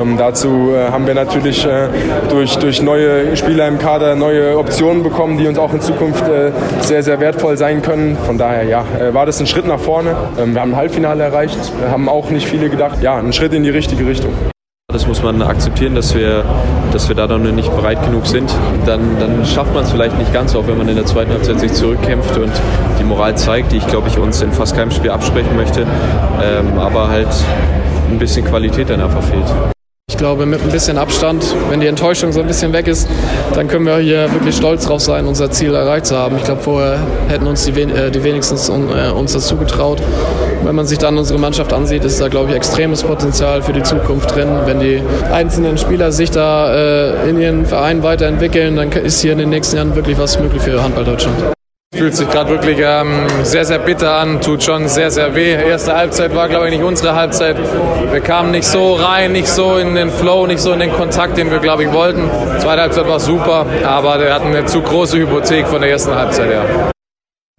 [0.00, 1.88] Ähm, dazu äh, haben wir natürlich äh,
[2.30, 6.52] durch, durch neue Spieler im Kader neue Optionen bekommen, die uns auch in Zukunft äh,
[6.80, 8.16] sehr, sehr wertvoll sein können.
[8.24, 10.16] Von daher ja, äh, war das ein Schritt nach vorne.
[10.40, 11.58] Ähm, wir haben ein Halbfinale erreicht,
[11.90, 13.02] haben auch nicht viele gedacht.
[13.02, 14.32] Ja, ein Schritt in die richtige Richtung.
[14.92, 16.44] Das muss man akzeptieren, dass wir,
[16.92, 18.52] dass wir da dann nicht bereit genug sind.
[18.84, 21.60] Dann, dann schafft man es vielleicht nicht ganz, auch wenn man in der zweiten Halbzeit
[21.60, 22.52] sich zurückkämpft und
[22.98, 25.82] die Moral zeigt, die ich glaube ich uns in fast keinem Spiel absprechen möchte.
[25.82, 27.28] Ähm, aber halt
[28.10, 29.46] ein bisschen Qualität dann einfach fehlt.
[30.12, 33.08] Ich glaube, mit ein bisschen Abstand, wenn die Enttäuschung so ein bisschen weg ist,
[33.54, 36.36] dann können wir hier wirklich stolz drauf sein, unser Ziel erreicht zu haben.
[36.36, 36.98] Ich glaube, vorher
[37.28, 38.72] hätten uns die, äh, wenigstens äh,
[39.10, 40.02] uns das zugetraut.
[40.64, 43.82] Wenn man sich dann unsere Mannschaft ansieht, ist da, glaube ich, extremes Potenzial für die
[43.82, 44.48] Zukunft drin.
[44.66, 45.02] Wenn die
[45.32, 49.76] einzelnen Spieler sich da äh, in ihren Vereinen weiterentwickeln, dann ist hier in den nächsten
[49.76, 51.38] Jahren wirklich was möglich für Handball Deutschland.
[51.94, 55.52] Fühlt sich gerade wirklich ähm, sehr, sehr bitter an, tut schon sehr, sehr weh.
[55.52, 57.56] Erste Halbzeit war, glaube ich, nicht unsere Halbzeit.
[58.10, 61.36] Wir kamen nicht so rein, nicht so in den Flow, nicht so in den Kontakt,
[61.36, 62.30] den wir, glaube ich, wollten.
[62.60, 66.48] Zweite Halbzeit war super, aber wir hatten eine zu große Hypothek von der ersten Halbzeit
[66.48, 66.64] her.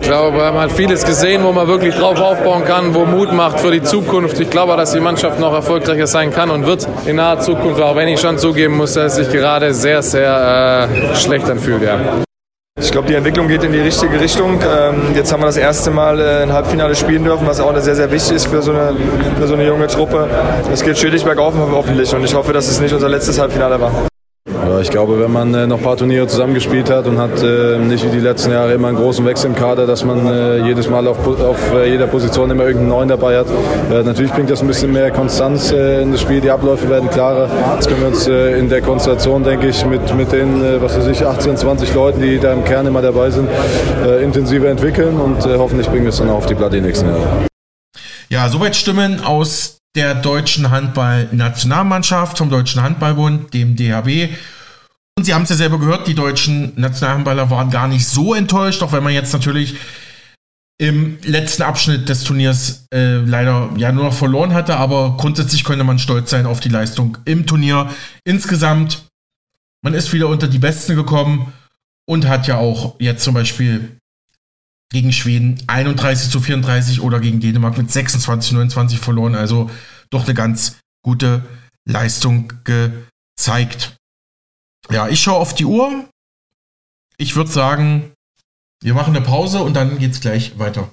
[0.02, 3.60] Ich glaube, haben halt vieles gesehen, wo man wirklich drauf aufbauen kann, wo Mut macht
[3.60, 4.40] für die Zukunft.
[4.40, 7.96] Ich glaube, dass die Mannschaft noch erfolgreicher sein kann und wird in naher Zukunft, auch
[7.96, 11.84] wenn ich schon zugeben muss, dass es sich gerade sehr, sehr äh, schlecht anfühlt.
[11.84, 12.00] Ja.
[12.82, 14.60] Ich glaube, die Entwicklung geht in die richtige Richtung.
[14.62, 17.96] Ähm, jetzt haben wir das erste Mal äh, ein Halbfinale spielen dürfen, was auch sehr,
[17.96, 18.96] sehr wichtig ist für so eine,
[19.40, 20.28] für so eine junge Truppe.
[20.72, 24.13] Es geht stetig bergauf hoffentlich und ich hoffe, dass es nicht unser letztes Halbfinale war.
[24.74, 27.78] Aber ich glaube, wenn man äh, noch ein paar Turniere zusammengespielt hat und hat äh,
[27.78, 30.90] nicht wie die letzten Jahre immer einen großen Wechsel im Kader, dass man äh, jedes
[30.90, 33.48] Mal auf, auf jeder Position immer irgendeinen Neuen dabei hat.
[33.90, 37.50] Natürlich bringt das ein bisschen mehr Konstanz in das Spiel, die Abläufe werden klarer.
[37.76, 41.26] Jetzt können wir uns in der Konstellation, denke ich, mit, mit den, was weiß ich,
[41.26, 43.50] 18, 20 Leuten, die da im Kern immer dabei sind,
[44.22, 47.48] intensiver entwickeln und hoffentlich bringen wir es dann auch auf die Platte die nächsten Jahre.
[48.30, 54.36] Ja, soweit Stimmen aus der deutschen Handball-Nationalmannschaft, vom Deutschen Handballbund, dem DHB.
[55.16, 58.82] Und Sie haben es ja selber gehört, die deutschen Nationalhandballer waren gar nicht so enttäuscht,
[58.82, 59.76] auch wenn man jetzt natürlich
[60.80, 65.84] im letzten Abschnitt des Turniers äh, leider ja nur noch verloren hatte, aber grundsätzlich könnte
[65.84, 67.90] man stolz sein auf die Leistung im Turnier.
[68.24, 69.06] Insgesamt,
[69.84, 71.54] man ist wieder unter die Besten gekommen
[72.06, 73.98] und hat ja auch jetzt zum Beispiel
[74.94, 79.36] gegen Schweden 31 zu 34 oder gegen Dänemark mit 26 zu 29 verloren.
[79.36, 79.70] Also
[80.10, 81.44] doch eine ganz gute
[81.84, 83.98] Leistung gezeigt.
[84.90, 86.06] Ja, ich schaue auf die Uhr.
[87.18, 88.14] Ich würde sagen,
[88.82, 90.90] wir machen eine Pause und dann geht's gleich weiter.